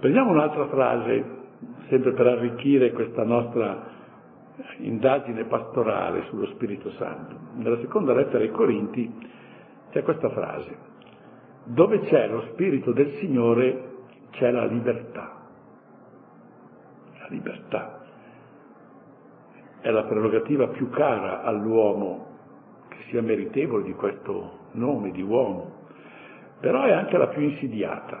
Prendiamo 0.00 0.30
un'altra 0.30 0.66
frase, 0.68 1.24
sempre 1.88 2.12
per 2.12 2.26
arricchire 2.26 2.92
questa 2.92 3.24
nostra 3.24 3.94
indagine 4.78 5.44
pastorale 5.44 6.24
sullo 6.28 6.46
Spirito 6.46 6.90
Santo. 6.92 7.36
Nella 7.54 7.78
seconda 7.78 8.14
lettera 8.14 8.42
ai 8.42 8.50
Corinti 8.50 9.28
c'è 9.90 10.02
questa 10.02 10.30
frase, 10.30 10.76
dove 11.64 12.00
c'è 12.00 12.28
lo 12.28 12.42
Spirito 12.52 12.92
del 12.92 13.12
Signore 13.18 13.94
c'è 14.30 14.50
la 14.50 14.64
libertà. 14.64 15.32
La 17.18 17.26
libertà 17.28 18.05
è 19.86 19.90
la 19.92 20.02
prerogativa 20.02 20.66
più 20.66 20.90
cara 20.90 21.44
all'uomo 21.44 22.26
che 22.88 22.96
sia 23.08 23.22
meritevole 23.22 23.84
di 23.84 23.92
questo 23.92 24.64
nome 24.72 25.12
di 25.12 25.22
uomo, 25.22 25.74
però 26.58 26.82
è 26.82 26.90
anche 26.90 27.16
la 27.16 27.28
più 27.28 27.42
insidiata. 27.42 28.20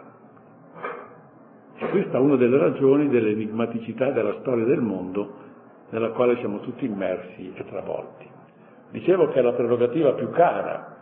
E 1.78 1.88
questa 1.88 2.18
è 2.18 2.20
una 2.20 2.36
delle 2.36 2.56
ragioni 2.56 3.08
dell'enigmaticità 3.08 4.12
della 4.12 4.36
storia 4.42 4.64
del 4.64 4.80
mondo 4.80 5.34
nella 5.90 6.10
quale 6.10 6.36
siamo 6.36 6.60
tutti 6.60 6.84
immersi 6.84 7.52
e 7.56 7.64
travolti. 7.64 8.28
Dicevo 8.92 9.30
che 9.30 9.40
è 9.40 9.42
la 9.42 9.54
prerogativa 9.54 10.12
più 10.12 10.30
cara, 10.30 10.98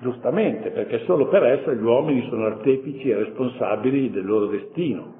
giustamente, 0.00 0.72
perché 0.72 1.04
solo 1.06 1.28
per 1.28 1.42
essa 1.42 1.72
gli 1.72 1.82
uomini 1.82 2.28
sono 2.28 2.44
artefici 2.44 3.08
e 3.08 3.16
responsabili 3.16 4.10
del 4.10 4.26
loro 4.26 4.44
destino 4.48 5.14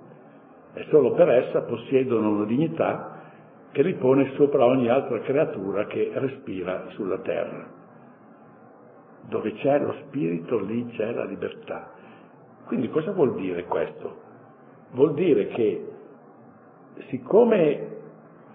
e 0.75 0.85
solo 0.91 1.13
per 1.13 1.31
essa 1.31 1.63
possiedono 1.63 2.29
una 2.29 2.45
dignità 2.45 3.16
che 3.77 3.83
li 3.83 3.93
pone 3.93 4.33
sopra 4.37 4.65
ogni 4.65 4.89
altra 4.89 5.21
creatura 5.21 5.85
che 5.85 6.11
respira 6.15 6.87
sulla 6.93 7.19
terra. 7.19 7.69
Dove 9.29 9.53
c'è 9.53 9.79
lo 9.81 9.93
spirito, 10.07 10.59
lì 10.61 10.87
c'è 10.93 11.13
la 11.13 11.25
libertà. 11.25 11.91
Quindi 12.69 12.89
cosa 12.89 13.13
vuol 13.13 13.35
dire 13.35 13.65
questo? 13.65 14.17
Vuol 14.93 15.13
dire 15.13 15.49
che 15.49 15.89
siccome 17.11 17.99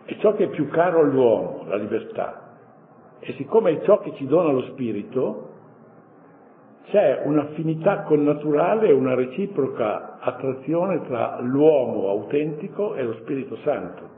è 0.05 0.17
ciò 0.17 0.33
che 0.33 0.45
è 0.45 0.49
più 0.49 0.67
caro 0.69 1.01
all'uomo, 1.01 1.65
la 1.67 1.75
libertà, 1.75 2.55
e 3.19 3.33
siccome 3.33 3.77
è 3.77 3.83
ciò 3.83 3.99
che 3.99 4.15
ci 4.15 4.25
dona 4.25 4.51
lo 4.51 4.63
spirito, 4.71 5.49
c'è 6.85 7.21
un'affinità 7.25 8.01
connaturale 8.05 8.87
e 8.87 8.93
una 8.93 9.13
reciproca 9.13 10.17
attrazione 10.17 11.05
tra 11.05 11.39
l'uomo 11.41 12.09
autentico 12.09 12.95
e 12.95 13.03
lo 13.03 13.13
Spirito 13.17 13.55
Santo. 13.57 14.10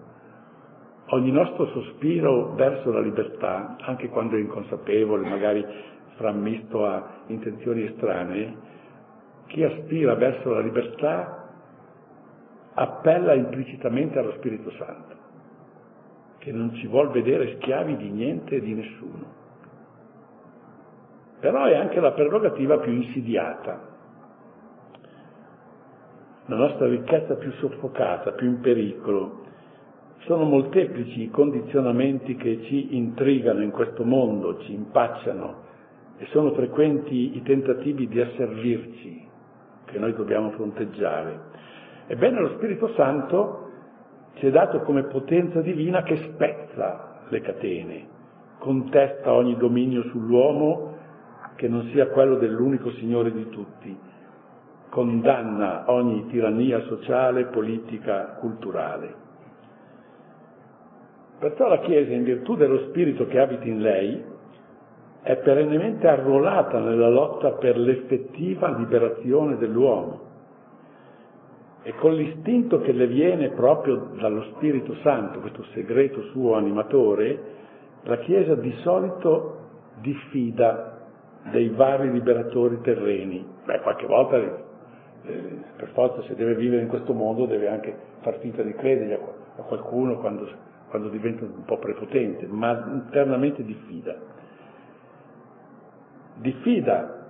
Ogni 1.14 1.30
nostro 1.30 1.68
sospiro 1.68 2.54
verso 2.56 2.92
la 2.92 3.00
libertà, 3.00 3.76
anche 3.82 4.10
quando 4.10 4.36
è 4.36 4.40
inconsapevole, 4.40 5.30
magari 5.30 5.64
frammisto 6.16 6.88
a 6.88 7.22
intenzioni 7.28 7.84
estranee, 7.84 8.56
chi 9.46 9.64
aspira 9.64 10.16
verso 10.16 10.50
la 10.50 10.62
libertà 10.62 11.50
appella 12.74 13.36
implicitamente 13.36 14.18
allo 14.18 14.32
Spirito 14.38 14.72
Santo 14.72 15.14
che 16.40 16.52
non 16.52 16.74
ci 16.74 16.88
vuol 16.88 17.12
vedere 17.12 17.58
schiavi 17.58 17.96
di 17.96 18.10
niente 18.10 18.56
e 18.56 18.60
di 18.60 18.74
nessuno. 18.74 19.42
Però 21.40 21.64
è 21.66 21.76
anche 21.76 22.00
la 22.00 22.12
prerogativa 22.12 22.80
più 22.80 22.92
insidiata, 22.92 23.80
la 26.48 26.56
nostra 26.56 26.88
ricchezza 26.88 27.36
più 27.36 27.52
soffocata, 27.54 28.32
più 28.32 28.48
in 28.48 28.60
pericolo. 28.60 29.43
Sono 30.26 30.46
molteplici 30.46 31.24
i 31.24 31.30
condizionamenti 31.30 32.36
che 32.36 32.62
ci 32.64 32.96
intrigano 32.96 33.62
in 33.62 33.72
questo 33.72 34.06
mondo, 34.06 34.58
ci 34.60 34.74
impacciano 34.74 35.56
e 36.18 36.26
sono 36.28 36.54
frequenti 36.54 37.36
i 37.36 37.42
tentativi 37.42 38.08
di 38.08 38.22
asservirci 38.22 39.28
che 39.86 40.00
noi 40.00 40.14
dobbiamo 40.14 40.52
fronteggiare. 40.52 41.40
Ebbene 42.08 42.40
lo 42.40 42.50
Spirito 42.56 42.94
Santo 42.96 43.70
ci 44.36 44.48
è 44.48 44.52
dato 44.52 44.80
come 44.82 45.04
potenza 45.04 45.60
divina 45.60 46.04
che 46.04 46.16
spezza 46.16 47.26
le 47.28 47.42
catene, 47.42 48.08
contesta 48.60 49.34
ogni 49.34 49.58
dominio 49.58 50.04
sull'uomo 50.04 50.98
che 51.56 51.68
non 51.68 51.90
sia 51.92 52.08
quello 52.08 52.38
dell'unico 52.38 52.92
Signore 52.92 53.32
di 53.34 53.50
tutti, 53.50 53.96
condanna 54.90 55.84
ogni 55.92 56.28
tirannia 56.28 56.80
sociale, 56.84 57.46
politica, 57.48 58.38
culturale. 58.40 59.23
Perciò 61.44 61.68
la 61.68 61.80
Chiesa, 61.80 62.14
in 62.14 62.24
virtù 62.24 62.56
dello 62.56 62.88
Spirito 62.88 63.28
che 63.28 63.38
abita 63.38 63.66
in 63.66 63.82
lei, 63.82 64.24
è 65.24 65.36
perennemente 65.40 66.08
arruolata 66.08 66.80
nella 66.80 67.10
lotta 67.10 67.52
per 67.56 67.78
l'effettiva 67.78 68.74
liberazione 68.78 69.58
dell'uomo 69.58 70.22
e 71.82 71.94
con 71.96 72.14
l'istinto 72.14 72.80
che 72.80 72.94
le 72.94 73.08
viene 73.08 73.50
proprio 73.50 74.12
dallo 74.18 74.44
Spirito 74.56 74.96
Santo, 75.02 75.42
questo 75.42 75.66
segreto 75.74 76.22
suo 76.32 76.56
animatore, 76.56 77.42
la 78.04 78.20
Chiesa 78.20 78.56
di 78.56 78.72
solito 78.78 79.58
diffida 80.00 81.08
dei 81.52 81.68
vari 81.68 82.10
liberatori 82.10 82.80
terreni. 82.80 83.46
Beh, 83.66 83.82
qualche 83.82 84.06
volta, 84.06 84.38
eh, 84.38 84.62
per 85.76 85.90
forza, 85.90 86.22
se 86.22 86.36
deve 86.36 86.56
vivere 86.56 86.84
in 86.84 86.88
questo 86.88 87.12
mondo, 87.12 87.46
deve 87.48 87.68
anche 87.68 87.94
far 88.22 88.38
finta 88.40 88.62
di 88.62 88.74
credere 88.76 89.20
a 89.58 89.62
qualcuno 89.64 90.20
quando, 90.20 90.72
quando 90.94 91.10
diventa 91.10 91.44
un 91.44 91.64
po' 91.66 91.80
prepotente, 91.80 92.46
ma 92.46 92.86
internamente 92.88 93.64
diffida. 93.64 94.16
Diffida 96.36 97.26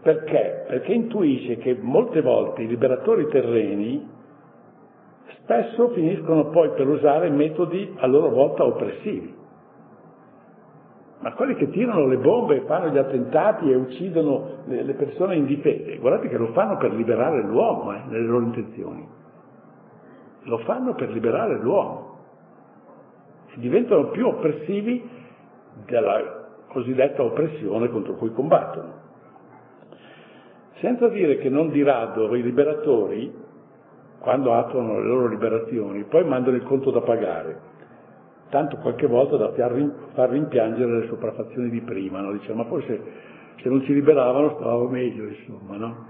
perché? 0.00 0.64
Perché 0.68 0.92
intuisce 0.92 1.56
che 1.56 1.76
molte 1.80 2.20
volte 2.20 2.62
i 2.62 2.68
liberatori 2.68 3.26
terreni 3.26 4.08
spesso 5.40 5.88
finiscono 5.88 6.50
poi 6.50 6.70
per 6.76 6.86
usare 6.86 7.30
metodi 7.30 7.92
a 7.96 8.06
loro 8.06 8.30
volta 8.30 8.64
oppressivi. 8.64 9.34
Ma 11.18 11.32
quelli 11.32 11.56
che 11.56 11.68
tirano 11.70 12.06
le 12.06 12.18
bombe, 12.18 12.60
fanno 12.60 12.90
gli 12.90 12.98
attentati 12.98 13.68
e 13.68 13.74
uccidono 13.74 14.58
le, 14.66 14.84
le 14.84 14.94
persone 14.94 15.34
indifese, 15.34 15.96
guardate 15.96 16.28
che 16.28 16.36
lo 16.36 16.52
fanno 16.52 16.76
per 16.76 16.92
liberare 16.92 17.42
l'uomo, 17.42 17.92
eh, 17.92 18.02
nelle 18.06 18.26
loro 18.26 18.44
intenzioni. 18.44 19.04
Lo 20.42 20.58
fanno 20.58 20.94
per 20.94 21.10
liberare 21.10 21.58
l'uomo. 21.58 22.05
Diventano 23.56 24.10
più 24.10 24.26
oppressivi 24.26 25.08
della 25.86 26.44
cosiddetta 26.68 27.22
oppressione 27.22 27.88
contro 27.88 28.14
cui 28.14 28.32
combattono. 28.32 29.04
Senza 30.80 31.08
dire 31.08 31.38
che 31.38 31.48
non 31.48 31.70
di 31.70 31.82
rado 31.82 32.34
i 32.34 32.42
liberatori, 32.42 33.32
quando 34.18 34.52
attuano 34.54 35.00
le 35.00 35.06
loro 35.06 35.28
liberazioni, 35.28 36.04
poi 36.04 36.24
mandano 36.24 36.56
il 36.56 36.64
conto 36.64 36.90
da 36.90 37.00
pagare, 37.00 37.60
tanto 38.50 38.76
qualche 38.78 39.06
volta 39.06 39.36
da 39.36 39.52
far 39.52 40.28
rimpiangere 40.28 41.00
le 41.00 41.06
sopraffazioni 41.06 41.70
di 41.70 41.80
prima, 41.80 42.20
no? 42.20 42.32
Dice, 42.32 42.52
ma 42.52 42.64
forse 42.64 43.00
se 43.62 43.68
non 43.68 43.82
ci 43.82 43.94
liberavano 43.94 44.56
stavamo 44.56 44.88
meglio, 44.88 45.28
insomma, 45.28 45.76
no? 45.76 46.06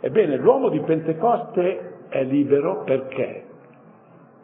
Ebbene, 0.00 0.36
l'uomo 0.36 0.70
di 0.70 0.80
Pentecoste 0.80 2.06
è 2.08 2.24
libero 2.24 2.82
perché? 2.84 3.44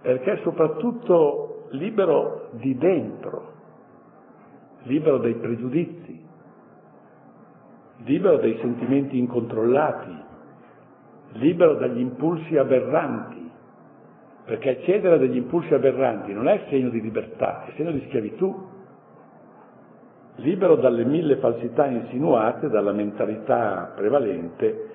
Perché 0.03 0.41
soprattutto 0.43 1.46
libero 1.70 2.48
di 2.52 2.76
dentro, 2.76 3.52
libero 4.83 5.18
dai 5.18 5.35
pregiudizi, 5.35 6.24
libero 8.05 8.37
dai 8.38 8.57
sentimenti 8.61 9.18
incontrollati, 9.18 10.24
libero 11.33 11.74
dagli 11.74 11.98
impulsi 11.98 12.57
aberranti, 12.57 13.50
perché 14.44 14.83
cedere 14.85 15.18
dagli 15.18 15.37
impulsi 15.37 15.74
aberranti 15.74 16.33
non 16.33 16.48
è 16.48 16.66
segno 16.68 16.88
di 16.88 17.00
libertà, 17.00 17.64
è 17.64 17.72
segno 17.76 17.90
di 17.90 18.05
schiavitù, 18.07 18.74
libero 20.37 20.76
dalle 20.76 21.05
mille 21.05 21.37
falsità 21.37 21.87
insinuate 21.87 22.68
dalla 22.68 22.92
mentalità 22.92 23.92
prevalente 23.96 24.90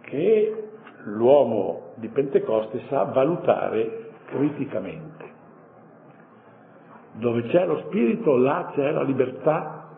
che 0.00 0.68
l'uomo 1.04 1.92
di 1.96 2.08
Pentecoste 2.08 2.82
sa 2.88 3.04
valutare 3.04 4.10
criticamente. 4.26 5.25
Dove 7.18 7.42
c'è 7.44 7.66
lo 7.66 7.78
spirito, 7.86 8.36
là 8.36 8.72
c'è 8.74 8.90
la 8.90 9.02
libertà 9.02 9.88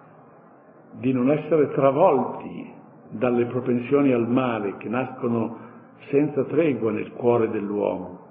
di 0.92 1.12
non 1.12 1.30
essere 1.30 1.70
travolti 1.72 2.72
dalle 3.10 3.46
propensioni 3.46 4.12
al 4.12 4.28
male 4.28 4.76
che 4.76 4.88
nascono 4.88 5.66
senza 6.10 6.44
tregua 6.44 6.92
nel 6.92 7.12
cuore 7.12 7.50
dell'uomo. 7.50 8.26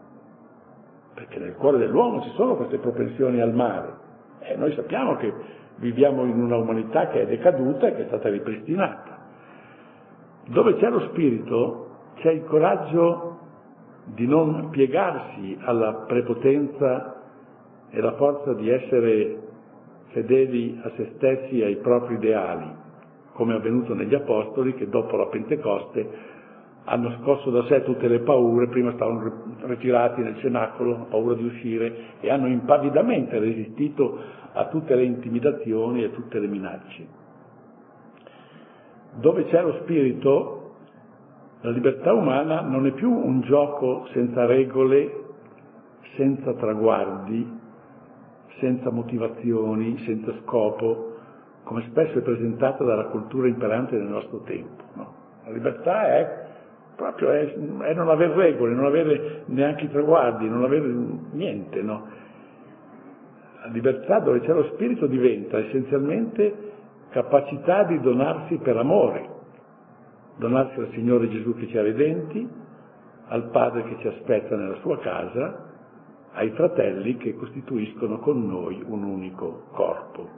Perché 1.13 1.39
nel 1.39 1.55
cuore 1.55 1.79
dell'uomo 1.79 2.21
ci 2.21 2.29
sono 2.31 2.55
queste 2.55 2.77
propensioni 2.77 3.41
al 3.41 3.53
male. 3.53 4.05
E 4.39 4.55
noi 4.55 4.73
sappiamo 4.73 5.15
che 5.15 5.33
viviamo 5.77 6.23
in 6.23 6.39
una 6.39 6.57
umanità 6.57 7.07
che 7.07 7.21
è 7.21 7.27
decaduta 7.27 7.87
e 7.87 7.95
che 7.95 8.03
è 8.03 8.07
stata 8.07 8.29
ripristinata. 8.29 9.17
Dove 10.47 10.75
c'è 10.75 10.89
lo 10.89 11.01
spirito 11.09 11.87
c'è 12.15 12.31
il 12.31 12.45
coraggio 12.45 13.37
di 14.05 14.25
non 14.25 14.69
piegarsi 14.69 15.57
alla 15.61 16.05
prepotenza 16.07 17.16
e 17.89 18.01
la 18.01 18.13
forza 18.13 18.53
di 18.53 18.69
essere 18.69 19.39
fedeli 20.09 20.79
a 20.83 20.91
se 20.95 21.11
stessi 21.15 21.59
e 21.59 21.65
ai 21.65 21.75
propri 21.77 22.15
ideali, 22.15 22.69
come 23.33 23.53
è 23.53 23.57
avvenuto 23.57 23.93
negli 23.93 24.15
Apostoli 24.15 24.73
che 24.73 24.89
dopo 24.89 25.15
la 25.15 25.27
Pentecoste 25.27 26.35
hanno 26.89 27.17
scosso 27.21 27.49
da 27.49 27.63
sé 27.65 27.83
tutte 27.83 28.07
le 28.07 28.19
paure, 28.19 28.67
prima 28.69 28.93
stavano 28.93 29.57
ritirati 29.63 30.21
nel 30.21 30.37
cenacolo, 30.37 31.07
paura 31.09 31.33
di 31.33 31.43
uscire, 31.43 31.95
e 32.21 32.29
hanno 32.31 32.47
impavidamente 32.47 33.37
resistito 33.39 34.17
a 34.53 34.67
tutte 34.67 34.95
le 34.95 35.03
intimidazioni 35.03 36.01
e 36.01 36.05
a 36.05 36.09
tutte 36.09 36.39
le 36.39 36.47
minacce. 36.47 37.07
Dove 39.15 39.45
c'è 39.45 39.61
lo 39.61 39.73
spirito, 39.81 40.75
la 41.61 41.71
libertà 41.71 42.13
umana 42.13 42.61
non 42.61 42.85
è 42.85 42.91
più 42.91 43.11
un 43.11 43.41
gioco 43.41 44.07
senza 44.13 44.45
regole, 44.45 45.25
senza 46.15 46.53
traguardi, 46.53 47.56
senza 48.59 48.89
motivazioni, 48.91 49.97
senza 50.05 50.33
scopo, 50.43 51.15
come 51.63 51.83
spesso 51.89 52.19
è 52.19 52.21
presentata 52.21 52.83
dalla 52.83 53.05
cultura 53.05 53.47
imperante 53.47 53.97
del 53.97 54.07
nostro 54.07 54.39
tempo. 54.41 54.83
No? 54.93 55.13
La 55.45 55.51
libertà 55.51 56.07
è 56.07 56.45
proprio 56.95 57.31
è, 57.31 57.53
è, 57.53 57.93
non 57.93 58.09
avere 58.09 58.33
regole, 58.33 58.73
non 58.73 58.85
avere 58.85 59.43
neanche 59.45 59.85
i 59.85 59.91
traguardi, 59.91 60.49
non 60.49 60.63
avere 60.63 60.87
niente. 61.31 61.81
No? 61.81 62.07
La 63.61 63.67
libertà 63.71 64.19
dove 64.19 64.41
c'è 64.41 64.53
lo 64.53 64.63
spirito 64.73 65.05
diventa 65.07 65.57
essenzialmente 65.59 66.65
capacità 67.09 67.83
di 67.83 67.99
donarsi 68.01 68.57
per 68.57 68.77
amore, 68.77 69.29
donarsi 70.37 70.79
al 70.79 70.89
Signore 70.91 71.29
Gesù 71.29 71.55
che 71.55 71.67
ci 71.67 71.77
ha 71.77 71.81
redenti, 71.81 72.47
al 73.27 73.49
Padre 73.49 73.83
che 73.83 73.97
ci 73.99 74.07
aspetta 74.07 74.55
nella 74.55 74.75
sua 74.75 74.97
casa, 74.99 75.65
ai 76.37 76.51
fratelli 76.51 77.17
che 77.17 77.35
costituiscono 77.35 78.19
con 78.19 78.47
noi 78.47 78.83
un 78.85 79.03
unico 79.03 79.63
corpo. 79.71 80.29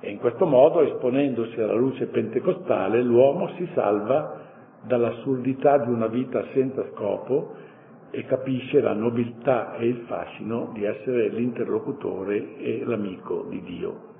E 0.00 0.10
in 0.10 0.18
questo 0.18 0.44
modo, 0.44 0.82
esponendosi 0.82 1.58
alla 1.58 1.74
luce 1.74 2.06
pentecostale, 2.06 3.02
l'uomo 3.02 3.48
si 3.56 3.66
salva 3.72 4.44
dall'assurdità 4.82 5.78
di 5.78 5.90
una 5.90 6.06
vita 6.06 6.44
senza 6.52 6.84
scopo 6.92 7.54
e 8.10 8.24
capisce 8.26 8.80
la 8.80 8.92
nobiltà 8.92 9.76
e 9.76 9.86
il 9.86 10.04
fascino 10.06 10.70
di 10.74 10.84
essere 10.84 11.28
l'interlocutore 11.28 12.58
e 12.58 12.82
l'amico 12.84 13.46
di 13.48 13.62
Dio. 13.62 14.14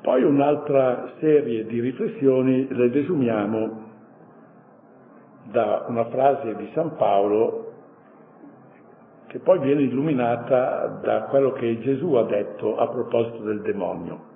Poi 0.00 0.22
un'altra 0.22 1.12
serie 1.18 1.66
di 1.66 1.80
riflessioni 1.80 2.66
le 2.70 2.90
desumiamo 2.90 3.85
da 5.50 5.84
una 5.88 6.04
frase 6.06 6.54
di 6.56 6.70
San 6.74 6.96
Paolo 6.96 7.72
che 9.26 9.38
poi 9.40 9.58
viene 9.58 9.82
illuminata 9.82 11.00
da 11.02 11.22
quello 11.24 11.52
che 11.52 11.80
Gesù 11.80 12.14
ha 12.14 12.24
detto 12.24 12.76
a 12.76 12.88
proposito 12.88 13.42
del 13.42 13.60
demonio. 13.60 14.34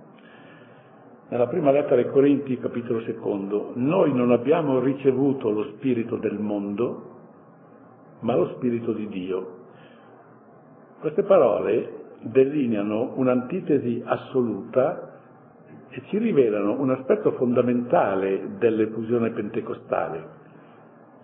Nella 1.29 1.47
prima 1.47 1.71
lettera 1.71 2.01
ai 2.01 2.11
Corinti, 2.11 2.59
capitolo 2.59 3.01
secondo, 3.03 3.71
noi 3.75 4.13
non 4.13 4.33
abbiamo 4.33 4.81
ricevuto 4.81 5.51
lo 5.51 5.63
spirito 5.77 6.17
del 6.17 6.39
mondo, 6.39 7.09
ma 8.21 8.35
lo 8.35 8.49
spirito 8.57 8.93
di 8.93 9.07
Dio. 9.07 9.59
Queste 10.99 11.23
parole 11.23 11.99
delineano 12.23 13.13
un'antitesi 13.15 14.03
assoluta 14.05 15.19
e 15.89 16.03
ci 16.09 16.19
rivelano 16.19 16.81
un 16.81 16.91
aspetto 16.91 17.33
fondamentale 17.33 18.57
dell'effusione 18.59 19.31
pentecostale. 19.31 20.40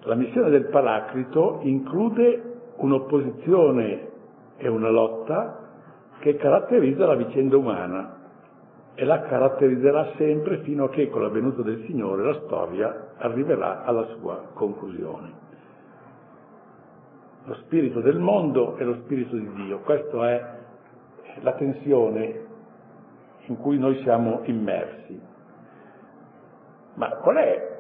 La 0.07 0.14
missione 0.14 0.51
del 0.51 0.66
Paraclito 0.66 1.59
include 1.62 2.40
un'opposizione 2.77 4.09
e 4.57 4.69
una 4.69 4.88
lotta 4.88 5.69
che 6.21 6.37
caratterizza 6.37 7.07
la 7.07 7.16
vicenda 7.16 7.57
umana 7.57 8.16
e 8.95 9.05
la 9.05 9.23
caratterizzerà 9.23 10.12
sempre 10.16 10.59
fino 10.59 10.85
a 10.85 10.90
che 10.90 11.11
con 11.11 11.23
la 11.23 11.29
venuta 11.29 11.62
del 11.62 11.83
Signore 11.87 12.23
la 12.23 12.40
storia 12.45 13.14
arriverà 13.16 13.83
alla 13.83 14.05
sua 14.19 14.45
conclusione. 14.53 15.33
Lo 17.47 17.55
spirito 17.64 18.01
del 18.01 18.21
mondo 18.21 18.77
e 18.77 18.85
lo 18.85 18.95
spirito 19.03 19.35
di 19.35 19.51
Dio, 19.55 19.81
questa 19.81 20.31
è 20.31 20.59
la 21.40 21.53
tensione 21.55 22.45
in 23.47 23.57
cui 23.57 23.77
noi 23.77 24.01
siamo 24.03 24.42
immersi. 24.45 25.21
Ma 26.95 27.09
qual 27.16 27.37
è 27.37 27.76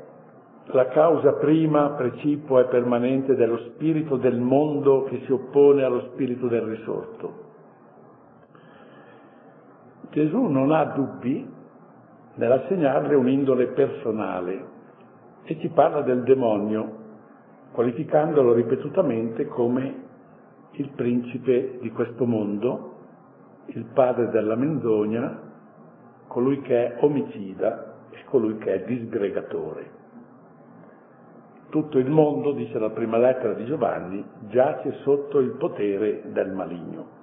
la 0.70 0.88
causa 0.88 1.34
prima, 1.34 1.90
precipua 1.90 2.62
e 2.62 2.64
permanente 2.64 3.36
dello 3.36 3.58
spirito 3.58 4.16
del 4.16 4.38
mondo 4.38 5.04
che 5.04 5.22
si 5.24 5.32
oppone 5.32 5.84
allo 5.84 6.10
spirito 6.12 6.48
del 6.48 6.62
risorto. 6.62 7.44
Gesù 10.10 10.42
non 10.44 10.72
ha 10.72 10.84
dubbi 10.86 11.46
nell'assegnarle 12.34 13.14
un'indole 13.14 13.68
personale 13.68 14.74
e 15.44 15.58
ci 15.60 15.68
parla 15.68 16.00
del 16.00 16.22
demonio, 16.24 17.04
qualificandolo 17.72 18.52
ripetutamente 18.52 19.46
come 19.46 20.04
il 20.72 20.90
principe 20.90 21.78
di 21.80 21.90
questo 21.92 22.26
mondo, 22.26 22.94
il 23.66 23.84
padre 23.92 24.30
della 24.30 24.56
menzogna, 24.56 25.42
colui 26.26 26.60
che 26.62 26.94
è 26.94 27.04
omicida 27.04 27.94
e 28.10 28.24
colui 28.24 28.58
che 28.58 28.74
è 28.74 28.84
disgregatore. 28.84 29.95
Tutto 31.70 31.98
il 31.98 32.08
mondo, 32.08 32.52
dice 32.52 32.78
la 32.78 32.90
prima 32.90 33.18
lettera 33.18 33.52
di 33.54 33.64
Giovanni, 33.64 34.24
giace 34.48 34.92
sotto 35.02 35.38
il 35.38 35.50
potere 35.52 36.22
del 36.26 36.52
maligno. 36.52 37.16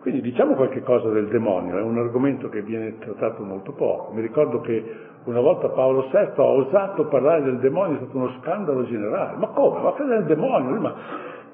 Quindi 0.00 0.20
diciamo 0.20 0.54
qualche 0.54 0.82
cosa 0.82 1.08
del 1.10 1.28
demonio, 1.28 1.78
è 1.78 1.80
un 1.80 1.96
argomento 1.96 2.48
che 2.48 2.60
viene 2.62 2.98
trattato 2.98 3.44
molto 3.44 3.72
poco. 3.72 4.12
Mi 4.12 4.20
ricordo 4.20 4.60
che 4.60 4.82
una 5.24 5.38
volta 5.38 5.68
Paolo 5.68 6.08
VI 6.10 6.30
ha 6.34 6.42
osato 6.42 7.06
parlare 7.06 7.42
del 7.42 7.60
demonio, 7.60 7.94
è 7.94 8.02
stato 8.02 8.16
uno 8.16 8.32
scandalo 8.40 8.84
generale. 8.86 9.36
Ma 9.36 9.46
come? 9.48 9.80
Ma 9.80 9.92
che 9.94 10.04
del 10.04 10.24
demonio? 10.24 10.80
Ma 10.80 10.94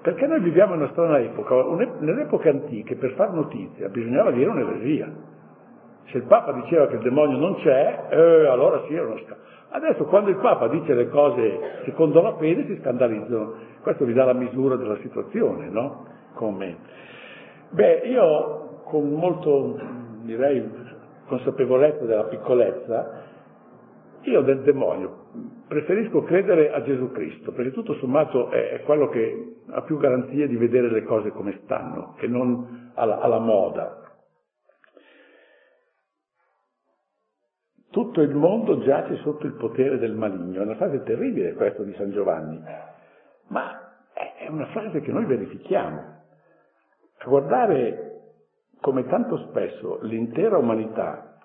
perché 0.00 0.26
noi 0.26 0.40
viviamo 0.40 0.72
in 0.74 0.80
una 0.80 0.90
strana 0.92 1.18
epoca. 1.18 1.54
Nelle 1.98 2.22
epoche 2.22 2.48
antiche 2.48 2.96
per 2.96 3.12
far 3.12 3.34
notizia 3.34 3.90
bisognava 3.90 4.30
dire 4.30 4.48
un'eresia. 4.48 5.12
Se 6.06 6.16
il 6.16 6.22
Papa 6.22 6.52
diceva 6.52 6.86
che 6.86 6.94
il 6.94 7.02
demonio 7.02 7.36
non 7.36 7.56
c'è, 7.56 8.06
eh, 8.08 8.46
allora 8.46 8.82
sì 8.86 8.94
era 8.94 9.04
uno 9.04 9.18
scandalo. 9.18 9.46
Adesso 9.70 10.04
quando 10.04 10.30
il 10.30 10.36
Papa 10.36 10.68
dice 10.68 10.94
le 10.94 11.08
cose 11.08 11.82
secondo 11.84 12.22
la 12.22 12.36
fede 12.36 12.66
si 12.66 12.78
scandalizzano. 12.80 13.54
Questo 13.82 14.04
vi 14.04 14.12
dà 14.12 14.24
la 14.24 14.32
misura 14.32 14.76
della 14.76 14.96
situazione, 14.98 15.68
no? 15.68 16.06
Come? 16.34 16.76
Beh, 17.70 18.02
io 18.04 18.80
con 18.84 19.12
molto, 19.12 19.78
direi, 20.22 20.66
consapevolezza 21.26 22.04
della 22.04 22.24
piccolezza, 22.24 23.26
io 24.22 24.40
del 24.42 24.62
demonio 24.62 25.26
preferisco 25.68 26.22
credere 26.22 26.72
a 26.72 26.82
Gesù 26.82 27.12
Cristo, 27.12 27.52
perché 27.52 27.72
tutto 27.72 27.94
sommato 27.96 28.50
è, 28.50 28.80
quello 28.84 29.08
che 29.08 29.56
ha 29.68 29.82
più 29.82 29.98
garanzie 29.98 30.48
di 30.48 30.56
vedere 30.56 30.90
le 30.90 31.04
cose 31.04 31.30
come 31.30 31.60
stanno, 31.64 32.14
che 32.16 32.26
non 32.26 32.90
alla, 32.94 33.20
alla 33.20 33.38
moda. 33.38 34.00
Tutto 37.98 38.20
il 38.20 38.32
mondo 38.32 38.78
giace 38.78 39.16
sotto 39.22 39.44
il 39.44 39.54
potere 39.54 39.98
del 39.98 40.14
maligno. 40.14 40.60
È 40.60 40.64
una 40.64 40.76
frase 40.76 41.02
terribile 41.02 41.54
questa 41.54 41.82
di 41.82 41.92
San 41.94 42.12
Giovanni, 42.12 42.62
ma 43.48 44.04
è 44.12 44.46
una 44.46 44.66
frase 44.66 45.00
che 45.00 45.10
noi 45.10 45.24
verifichiamo. 45.24 45.98
A 47.18 47.24
guardare 47.24 48.20
come 48.80 49.04
tanto 49.08 49.48
spesso 49.48 49.98
l'intera 50.02 50.58
umanità 50.58 51.40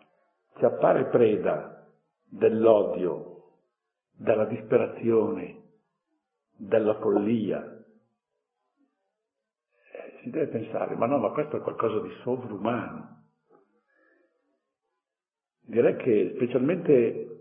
ci 0.58 0.66
appare 0.66 1.06
preda 1.06 1.88
dell'odio, 2.30 3.46
della 4.16 4.46
disperazione, 4.46 5.60
della 6.56 7.00
follia, 7.00 7.64
eh, 9.92 10.20
si 10.22 10.30
deve 10.30 10.50
pensare, 10.50 10.94
ma 10.98 11.08
no, 11.08 11.18
ma 11.18 11.32
questo 11.32 11.58
è 11.58 11.62
qualcosa 11.62 12.00
di 12.00 12.12
sovrumano. 12.22 13.23
Direi 15.66 15.96
che 15.98 16.34
specialmente 16.36 17.34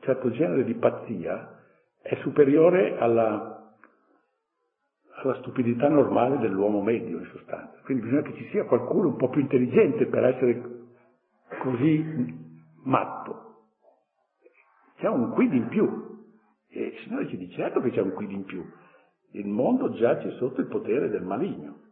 certo 0.00 0.30
genere 0.30 0.64
di 0.64 0.74
pazzia 0.74 1.56
è 2.00 2.14
superiore 2.22 2.96
alla, 2.98 3.74
alla 5.22 5.34
stupidità 5.40 5.88
normale 5.88 6.38
dell'uomo 6.38 6.82
medio 6.82 7.18
in 7.18 7.26
sostanza. 7.26 7.80
Quindi 7.84 8.04
bisogna 8.04 8.22
che 8.22 8.34
ci 8.34 8.48
sia 8.50 8.64
qualcuno 8.64 9.08
un 9.08 9.16
po' 9.16 9.28
più 9.28 9.40
intelligente 9.40 10.06
per 10.06 10.24
essere 10.24 10.62
così 11.62 12.34
matto. 12.84 13.44
C'è 14.98 15.08
un 15.08 15.32
quid 15.32 15.52
in 15.52 15.68
più. 15.68 16.04
E 16.68 16.82
il 16.82 16.98
Signore 17.02 17.28
ci 17.28 17.36
dice, 17.36 17.56
certo 17.56 17.80
che 17.80 17.90
c'è 17.90 18.00
un 18.00 18.12
quid 18.12 18.30
in 18.30 18.44
più. 18.44 18.64
Il 19.32 19.46
mondo 19.46 19.92
giace 19.92 20.30
sotto 20.32 20.60
il 20.60 20.68
potere 20.68 21.08
del 21.10 21.22
maligno. 21.22 21.85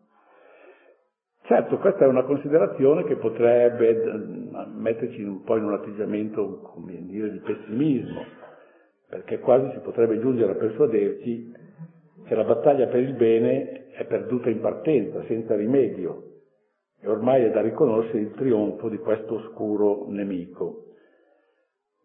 Certo, 1.46 1.76
questa 1.76 2.06
è 2.06 2.08
una 2.08 2.22
considerazione 2.22 3.04
che 3.04 3.16
potrebbe 3.16 3.90
eh, 3.90 4.66
metterci 4.74 5.22
un 5.22 5.42
po' 5.42 5.56
in 5.56 5.64
un 5.64 5.74
atteggiamento, 5.74 6.60
come 6.72 7.04
dire, 7.04 7.30
di 7.32 7.38
pessimismo, 7.40 8.24
perché 9.10 9.40
quasi 9.40 9.70
si 9.72 9.80
potrebbe 9.80 10.18
giungere 10.20 10.52
a 10.52 10.54
persuaderci 10.54 11.52
che 12.24 12.34
la 12.34 12.44
battaglia 12.44 12.86
per 12.86 13.00
il 13.00 13.12
bene 13.12 13.90
è 13.90 14.06
perduta 14.06 14.48
in 14.48 14.60
partenza, 14.60 15.22
senza 15.24 15.54
rimedio, 15.54 16.22
e 16.98 17.08
ormai 17.10 17.44
è 17.44 17.50
da 17.50 17.60
riconoscere 17.60 18.20
il 18.20 18.32
trionfo 18.32 18.88
di 18.88 18.96
questo 18.96 19.34
oscuro 19.34 20.06
nemico. 20.08 20.94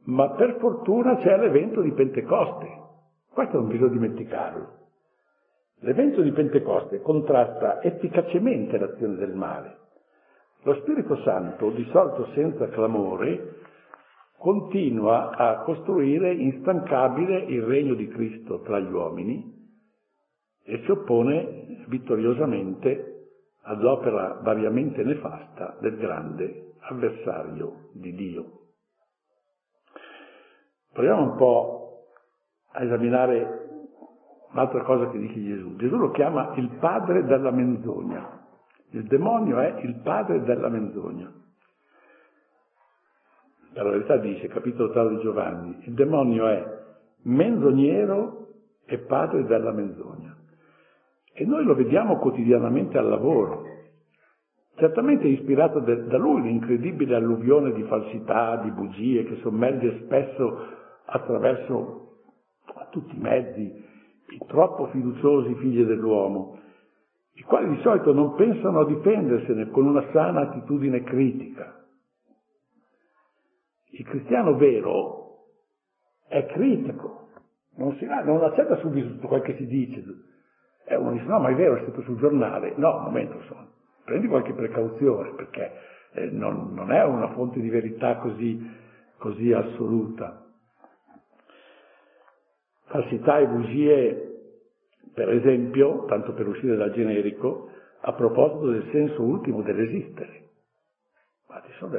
Ma 0.07 0.31
per 0.31 0.57
fortuna 0.59 1.15
c'è 1.15 1.37
l'evento 1.37 1.79
di 1.81 1.93
Pentecoste, 1.93 2.67
questo 3.31 3.57
non 3.57 3.69
bisogna 3.69 3.93
dimenticarlo. 3.93 4.78
L'evento 5.81 6.21
di 6.21 6.31
Pentecoste 6.31 7.01
contrasta 7.01 7.81
efficacemente 7.81 8.77
l'azione 8.77 9.15
del 9.15 9.33
male. 9.33 9.77
Lo 10.63 10.75
Spirito 10.81 11.15
Santo, 11.23 11.69
di 11.69 11.87
solito 11.91 12.27
senza 12.33 12.67
clamore, 12.67 13.59
continua 14.37 15.29
a 15.29 15.61
costruire 15.63 16.33
instancabile 16.33 17.39
il 17.43 17.63
regno 17.63 17.93
di 17.93 18.07
Cristo 18.09 18.61
tra 18.61 18.79
gli 18.79 18.91
uomini 18.91 19.57
e 20.63 20.81
si 20.83 20.91
oppone 20.91 21.85
vittoriosamente 21.87 23.27
all'opera 23.63 24.39
variamente 24.41 25.03
nefasta 25.03 25.77
del 25.79 25.97
grande 25.97 26.73
avversario 26.79 27.89
di 27.93 28.13
Dio. 28.13 28.45
Proviamo 30.91 31.21
un 31.21 31.37
po' 31.37 32.03
a 32.71 32.83
esaminare 32.83 33.68
un'altra 34.51 34.81
cosa 34.83 35.09
che 35.09 35.19
dice 35.19 35.41
Gesù. 35.43 35.75
Gesù 35.75 35.97
lo 35.97 36.11
chiama 36.11 36.53
il 36.55 36.69
padre 36.79 37.23
della 37.23 37.51
menzogna. 37.51 38.37
Il 38.91 39.03
demonio 39.03 39.59
è 39.59 39.79
il 39.81 39.99
padre 40.01 40.41
della 40.43 40.69
menzogna. 40.69 41.31
La 43.73 43.83
verità 43.83 44.17
dice, 44.17 44.47
capitolo 44.47 44.91
3 44.91 45.09
di 45.09 45.19
Giovanni, 45.21 45.77
il 45.85 45.93
demonio 45.93 46.47
è 46.47 46.77
menzognero 47.23 48.47
e 48.85 48.97
padre 48.97 49.45
della 49.45 49.71
menzogna. 49.71 50.35
E 51.33 51.45
noi 51.45 51.63
lo 51.63 51.75
vediamo 51.75 52.17
quotidianamente 52.17 52.97
al 52.97 53.07
lavoro. 53.07 53.67
Certamente 54.75 55.25
è 55.25 55.27
ispirato 55.27 55.79
da 55.79 56.17
lui 56.17 56.41
l'incredibile 56.41 57.15
alluvione 57.15 57.73
di 57.73 57.83
falsità, 57.83 58.57
di 58.57 58.71
bugie 58.71 59.25
che 59.25 59.37
sommerge 59.41 60.01
spesso 60.05 60.67
attraverso 61.05 62.17
tutti 62.89 63.15
i 63.15 63.19
mezzi 63.19 63.87
troppo 64.47 64.87
fiduciosi 64.87 65.55
figli 65.55 65.83
dell'uomo, 65.83 66.59
i 67.33 67.43
quali 67.43 67.69
di 67.69 67.81
solito 67.81 68.13
non 68.13 68.35
pensano 68.35 68.81
a 68.81 68.85
difendersene 68.85 69.69
con 69.69 69.85
una 69.85 70.05
sana 70.11 70.41
attitudine 70.41 71.03
critica. 71.03 71.85
Il 73.91 74.05
cristiano 74.05 74.55
vero 74.55 75.19
è 76.27 76.45
critico, 76.45 77.29
non, 77.75 77.95
si, 77.95 78.05
non 78.05 78.43
accetta 78.43 78.77
subito 78.77 79.07
tutto 79.07 79.27
quel 79.27 79.41
che 79.41 79.55
si 79.55 79.65
dice. 79.65 80.03
E 80.85 80.95
uno 80.95 81.11
dice, 81.11 81.25
no, 81.25 81.39
ma 81.39 81.49
è 81.49 81.55
vero, 81.55 81.77
è 81.77 81.81
stato 81.83 82.01
sul 82.01 82.17
giornale. 82.17 82.73
No, 82.75 82.97
un 82.97 83.03
momento, 83.03 83.39
sono. 83.47 83.67
prendi 84.03 84.27
qualche 84.27 84.53
precauzione, 84.53 85.33
perché 85.35 85.71
eh, 86.13 86.29
non, 86.31 86.73
non, 86.73 86.91
è 86.91 87.03
una 87.05 87.29
fonte 87.29 87.59
di 87.59 87.69
verità 87.69 88.17
così, 88.17 88.69
così 89.17 89.53
assoluta. 89.53 90.45
Falsità 92.89 93.39
e 93.39 93.47
bugie, 93.47 94.41
per 95.13 95.29
esempio, 95.29 96.05
tanto 96.05 96.33
per 96.33 96.47
uscire 96.47 96.75
dal 96.75 96.91
generico, 96.91 97.69
a 98.01 98.13
proposito 98.13 98.71
del 98.71 98.87
senso 98.91 99.21
ultimo 99.21 99.61
dell'esistere. 99.61 100.47
Ma 101.47 101.61
ci 101.65 101.71
sono 101.77 101.97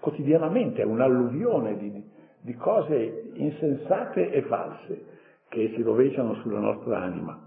quotidianamente 0.00 0.82
è 0.82 0.84
un'alluvione 0.84 1.78
di, 1.78 2.04
di 2.40 2.54
cose 2.56 3.30
insensate 3.32 4.30
e 4.32 4.42
false 4.42 5.06
che 5.48 5.72
si 5.74 5.82
rovesciano 5.82 6.34
sulla 6.42 6.58
nostra 6.58 7.00
anima. 7.00 7.40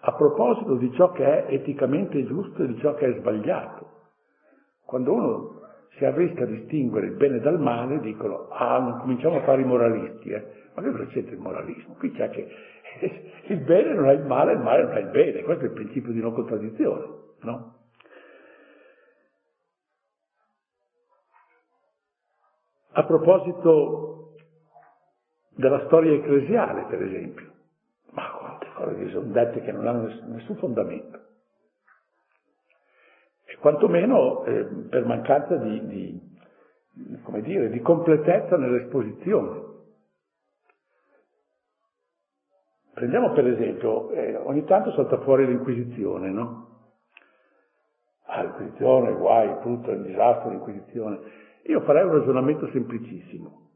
A 0.00 0.12
proposito 0.14 0.74
di 0.74 0.92
ciò 0.94 1.12
che 1.12 1.46
è 1.46 1.52
eticamente 1.52 2.24
giusto 2.26 2.62
e 2.62 2.66
di 2.66 2.78
ciò 2.78 2.94
che 2.94 3.06
è 3.06 3.18
sbagliato. 3.18 3.86
Quando 4.84 5.12
uno 5.12 5.57
si 5.98 6.04
arrisca 6.04 6.44
a 6.44 6.46
distinguere 6.46 7.06
il 7.06 7.16
bene 7.16 7.40
dal 7.40 7.60
male, 7.60 8.00
dicono, 8.00 8.48
ah, 8.50 8.78
non 8.78 9.00
cominciamo 9.00 9.36
a 9.36 9.42
fare 9.42 9.60
i 9.60 9.64
moralisti, 9.64 10.30
eh. 10.30 10.56
Ma 10.74 10.82
che 10.82 10.90
cosa 10.92 11.08
il 11.18 11.38
moralismo? 11.38 11.94
Qui 11.94 12.12
c'è 12.12 12.30
che 12.30 12.48
il 13.48 13.58
bene 13.64 13.94
non 13.94 14.08
è 14.08 14.12
il 14.12 14.24
male, 14.24 14.52
il 14.52 14.60
male 14.60 14.84
non 14.84 14.96
è 14.96 15.00
il 15.00 15.10
bene. 15.10 15.42
Questo 15.42 15.64
è 15.64 15.66
il 15.66 15.74
principio 15.74 16.12
di 16.12 16.20
non 16.20 16.32
contraddizione, 16.32 17.04
no? 17.40 17.74
A 22.92 23.04
proposito 23.04 24.34
della 25.50 25.84
storia 25.86 26.12
ecclesiale, 26.12 26.84
per 26.88 27.02
esempio, 27.02 27.52
ma 28.12 28.30
quante 28.30 28.66
cose 28.74 29.10
sono 29.10 29.32
dette 29.32 29.60
che 29.60 29.72
non 29.72 29.86
hanno 29.86 30.08
nessun 30.28 30.56
fondamento. 30.56 31.27
Quantomeno 33.60 34.44
eh, 34.44 34.64
per 34.88 35.04
mancanza 35.04 35.56
di, 35.56 35.86
di, 35.86 36.28
come 37.22 37.42
dire, 37.42 37.70
di 37.70 37.80
completezza 37.80 38.56
nell'esposizione. 38.56 39.66
Prendiamo 42.94 43.32
per 43.32 43.46
esempio, 43.46 44.10
eh, 44.10 44.36
ogni 44.36 44.64
tanto 44.64 44.92
salta 44.92 45.18
fuori 45.20 45.46
l'Inquisizione, 45.46 46.30
no? 46.30 46.66
Ah, 48.26 48.42
l'Inquisizione, 48.42 49.12
guai, 49.12 49.60
tutto 49.62 49.90
il 49.90 50.02
disastro 50.02 50.48
dell'Inquisizione. 50.48 51.20
Io 51.64 51.80
farei 51.82 52.04
un 52.04 52.12
ragionamento 52.12 52.68
semplicissimo. 52.70 53.66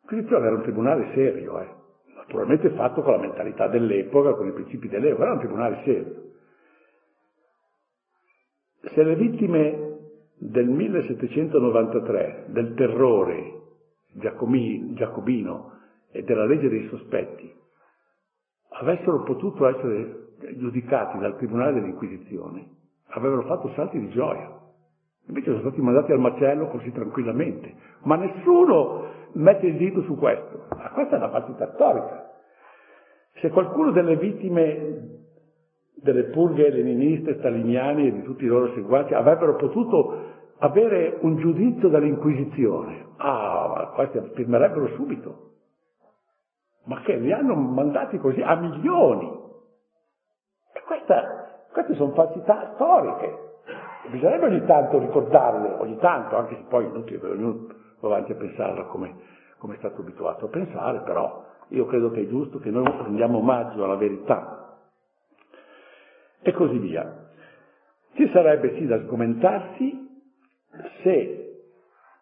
L'inquisizione 0.00 0.46
era 0.46 0.56
un 0.56 0.62
tribunale 0.62 1.10
serio, 1.14 1.60
eh. 1.60 1.68
naturalmente 2.16 2.70
fatto 2.70 3.02
con 3.02 3.12
la 3.12 3.18
mentalità 3.18 3.66
dell'epoca, 3.68 4.34
con 4.34 4.48
i 4.48 4.52
principi 4.52 4.88
dell'epoca, 4.88 5.24
era 5.24 5.32
un 5.32 5.38
tribunale 5.38 5.80
serio. 5.84 6.27
Se 8.94 9.02
le 9.02 9.16
vittime 9.16 9.86
del 10.38 10.66
1793, 10.66 12.46
del 12.48 12.74
terrore 12.74 13.54
giacobino 14.14 15.72
e 16.10 16.22
della 16.22 16.46
legge 16.46 16.68
dei 16.68 16.86
sospetti, 16.88 17.52
avessero 18.70 19.22
potuto 19.22 19.66
essere 19.66 20.28
giudicati 20.56 21.18
dal 21.18 21.36
Tribunale 21.36 21.74
dell'Inquisizione, 21.74 22.68
avrebbero 23.08 23.42
fatto 23.42 23.72
salti 23.74 23.98
di 23.98 24.08
gioia. 24.10 24.56
Invece 25.26 25.50
sono 25.50 25.60
stati 25.60 25.80
mandati 25.80 26.12
al 26.12 26.20
macello 26.20 26.68
così 26.68 26.90
tranquillamente. 26.92 27.74
Ma 28.04 28.16
nessuno 28.16 29.10
mette 29.32 29.66
il 29.66 29.76
dito 29.76 30.02
su 30.02 30.16
questo. 30.16 30.66
Ma 30.74 30.90
questa 30.90 31.16
è 31.16 31.18
una 31.18 31.28
partita 31.28 31.70
storica. 31.74 32.30
Se 33.40 33.50
qualcuno 33.50 33.90
delle 33.90 34.16
vittime 34.16 35.17
delle 36.02 36.24
purghe 36.24 36.70
leniniste, 36.70 37.38
staliniane 37.38 38.06
e 38.06 38.12
di 38.12 38.22
tutti 38.22 38.44
i 38.44 38.48
loro 38.48 38.72
seguaci 38.74 39.14
avrebbero 39.14 39.56
potuto 39.56 40.26
avere 40.58 41.18
un 41.20 41.36
giudizio 41.36 41.88
dall'Inquisizione, 41.88 43.06
ah, 43.16 43.72
ma 43.74 43.86
questi 43.94 44.20
firmerebbero 44.34 44.88
subito. 44.94 45.46
Ma 46.84 47.00
che 47.02 47.16
li 47.16 47.32
hanno 47.32 47.54
mandati 47.54 48.18
così 48.18 48.40
a 48.40 48.56
milioni. 48.56 49.26
E 50.72 50.82
questa, 50.86 51.66
queste 51.72 51.94
sono 51.94 52.12
falsità 52.12 52.72
storiche 52.74 53.46
bisognerebbe 54.10 54.46
ogni 54.46 54.64
tanto 54.64 54.98
ricordarle, 54.98 55.76
ogni 55.78 55.96
tanto, 55.98 56.36
anche 56.36 56.56
se 56.56 56.64
poi 56.68 56.90
non 56.90 57.04
che 57.04 57.18
ognuno 57.22 57.66
va 58.00 58.08
avanti 58.08 58.32
a 58.32 58.36
pensarla 58.36 58.84
come, 58.84 59.14
come 59.58 59.74
è 59.74 59.78
stato 59.78 60.00
abituato 60.00 60.46
a 60.46 60.48
pensare, 60.48 61.00
però 61.00 61.44
io 61.68 61.86
credo 61.86 62.10
che 62.10 62.22
è 62.22 62.28
giusto 62.28 62.58
che 62.58 62.70
noi 62.70 62.84
rendiamo 63.02 63.38
omaggio 63.38 63.84
alla 63.84 63.96
verità. 63.96 64.67
E 66.40 66.52
così 66.52 66.78
via. 66.78 67.30
Ci 68.14 68.28
sarebbe 68.32 68.76
sì 68.76 68.86
da 68.86 69.00
sgomentarsi 69.02 70.06
se 71.02 71.62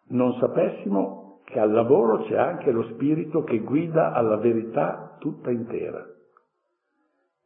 non 0.09 0.33
sapessimo 0.39 1.41
che 1.45 1.59
al 1.59 1.71
lavoro 1.71 2.23
c'è 2.23 2.37
anche 2.37 2.71
lo 2.71 2.83
spirito 2.93 3.43
che 3.43 3.59
guida 3.59 4.11
alla 4.13 4.37
verità 4.37 5.15
tutta 5.19 5.49
intera. 5.49 6.05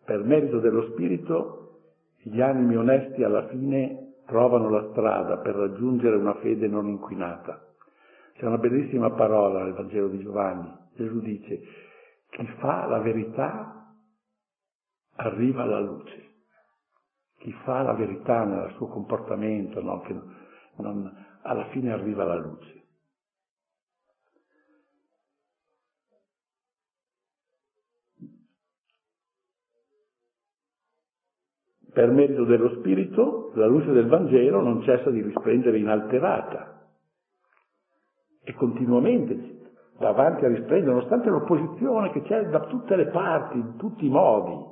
Per 0.04 0.24
merito 0.24 0.60
dello 0.60 0.92
spirito 0.92 1.62
gli 2.24 2.42
animi 2.42 2.76
onesti 2.76 3.24
alla 3.24 3.48
fine 3.48 4.16
trovano 4.26 4.70
la 4.70 4.90
strada 4.92 5.38
per 5.38 5.56
raggiungere 5.56 6.16
una 6.16 6.36
fede 6.36 6.68
non 6.68 6.88
inquinata. 6.88 7.68
C'è 8.34 8.46
una 8.46 8.58
bellissima 8.58 9.12
parola 9.12 9.64
nel 9.64 9.74
Vangelo 9.74 10.08
di 10.08 10.20
Giovanni. 10.20 10.74
Gesù 10.96 11.20
dice, 11.20 11.62
chi 12.30 12.46
fa 12.60 12.88
la 12.88 13.00
verità 13.00 13.94
arriva 15.16 15.64
alla 15.64 15.80
luce. 15.80 16.31
Chi 17.42 17.52
fa 17.64 17.82
la 17.82 17.94
verità 17.94 18.44
nel 18.44 18.72
suo 18.76 18.88
comportamento, 18.88 19.82
no? 19.82 20.02
che 20.02 20.16
non, 20.78 21.12
alla 21.42 21.66
fine 21.70 21.92
arriva 21.92 22.22
alla 22.22 22.36
luce. 22.36 22.80
Per 31.92 32.10
merito 32.12 32.46
dello 32.46 32.78
Spirito, 32.78 33.52
la 33.56 33.66
luce 33.66 33.92
del 33.92 34.08
Vangelo 34.08 34.62
non 34.62 34.82
cessa 34.84 35.10
di 35.10 35.22
risplendere 35.22 35.80
inalterata 35.80 36.90
e 38.44 38.54
continuamente 38.54 39.60
va 39.98 40.10
avanti 40.10 40.46
a 40.46 40.48
risplendere, 40.48 40.94
nonostante 40.94 41.30
l'opposizione 41.30 42.12
che 42.12 42.22
c'è 42.22 42.46
da 42.50 42.62
tutte 42.62 42.96
le 42.96 43.08
parti, 43.08 43.58
in 43.58 43.78
tutti 43.78 44.06
i 44.06 44.10
modi. 44.10 44.71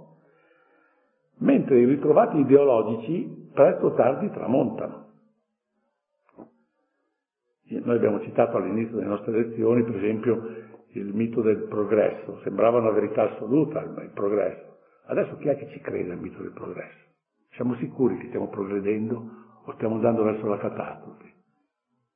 Mentre 1.39 1.79
i 1.79 1.85
ritrovati 1.85 2.37
ideologici 2.37 3.49
presto 3.53 3.87
o 3.87 3.93
tardi 3.93 4.29
tramontano. 4.31 5.07
Noi 7.69 7.95
abbiamo 7.95 8.19
citato 8.21 8.57
all'inizio 8.57 8.95
delle 8.95 9.09
nostre 9.09 9.31
lezioni, 9.31 9.83
per 9.83 9.95
esempio, 9.95 10.41
il 10.93 11.13
mito 11.13 11.41
del 11.41 11.67
progresso, 11.67 12.39
sembrava 12.43 12.79
una 12.79 12.89
verità 12.89 13.31
assoluta 13.31 13.81
il 13.81 14.11
progresso. 14.13 14.77
Adesso 15.05 15.37
chi 15.37 15.49
è 15.49 15.55
che 15.55 15.69
ci 15.69 15.79
crede 15.79 16.11
al 16.11 16.19
mito 16.19 16.41
del 16.41 16.51
progresso? 16.51 17.07
Siamo 17.51 17.75
sicuri 17.75 18.17
che 18.17 18.27
stiamo 18.27 18.47
progredendo 18.49 19.23
o 19.65 19.73
stiamo 19.73 19.95
andando 19.95 20.23
verso 20.23 20.47
la 20.47 20.57
catastrofe? 20.57 21.33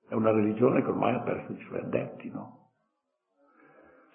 È 0.09 0.15
una 0.15 0.32
religione 0.32 0.82
che 0.82 0.89
ormai 0.89 1.15
ha 1.15 1.21
perso 1.21 1.51
i 1.51 1.63
suoi 1.67 1.80
addetti, 1.80 2.30
no? 2.30 2.69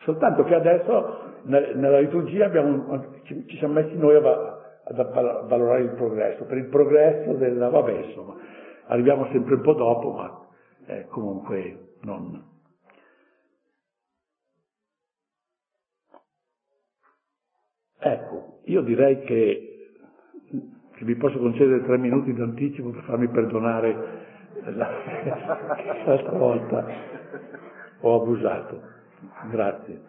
Soltanto 0.02 0.44
che 0.44 0.54
adesso 0.54 1.40
nella 1.44 2.00
liturgia 2.00 2.46
abbiamo, 2.46 3.20
ci, 3.24 3.56
siamo 3.58 3.74
messi 3.74 3.96
noi 3.96 4.16
a, 4.16 4.57
a, 4.94 5.42
valorare 5.46 5.82
il 5.82 5.90
progresso, 5.90 6.44
per 6.44 6.58
il 6.58 6.66
progresso 6.66 7.32
della, 7.34 7.68
vabbè 7.68 8.06
insomma, 8.06 8.36
arriviamo 8.86 9.26
sempre 9.30 9.54
un 9.54 9.60
po' 9.60 9.74
dopo, 9.74 10.12
ma 10.12 10.46
eh, 10.86 11.06
comunque 11.08 11.94
non, 12.02 12.56
Ecco, 18.00 18.60
io 18.64 18.82
direi 18.82 19.20
che, 19.24 19.90
che 20.94 21.04
vi 21.04 21.16
posso 21.16 21.36
concedere 21.38 21.82
tre 21.84 21.98
minuti 21.98 22.32
d'anticipo 22.32 22.90
per 22.90 23.02
farmi 23.02 23.28
perdonare 23.28 23.96
la, 24.66 24.88
l'altra 26.06 26.38
volta 26.38 26.86
ho 28.00 28.22
abusato. 28.22 28.80
Grazie. 29.50 30.00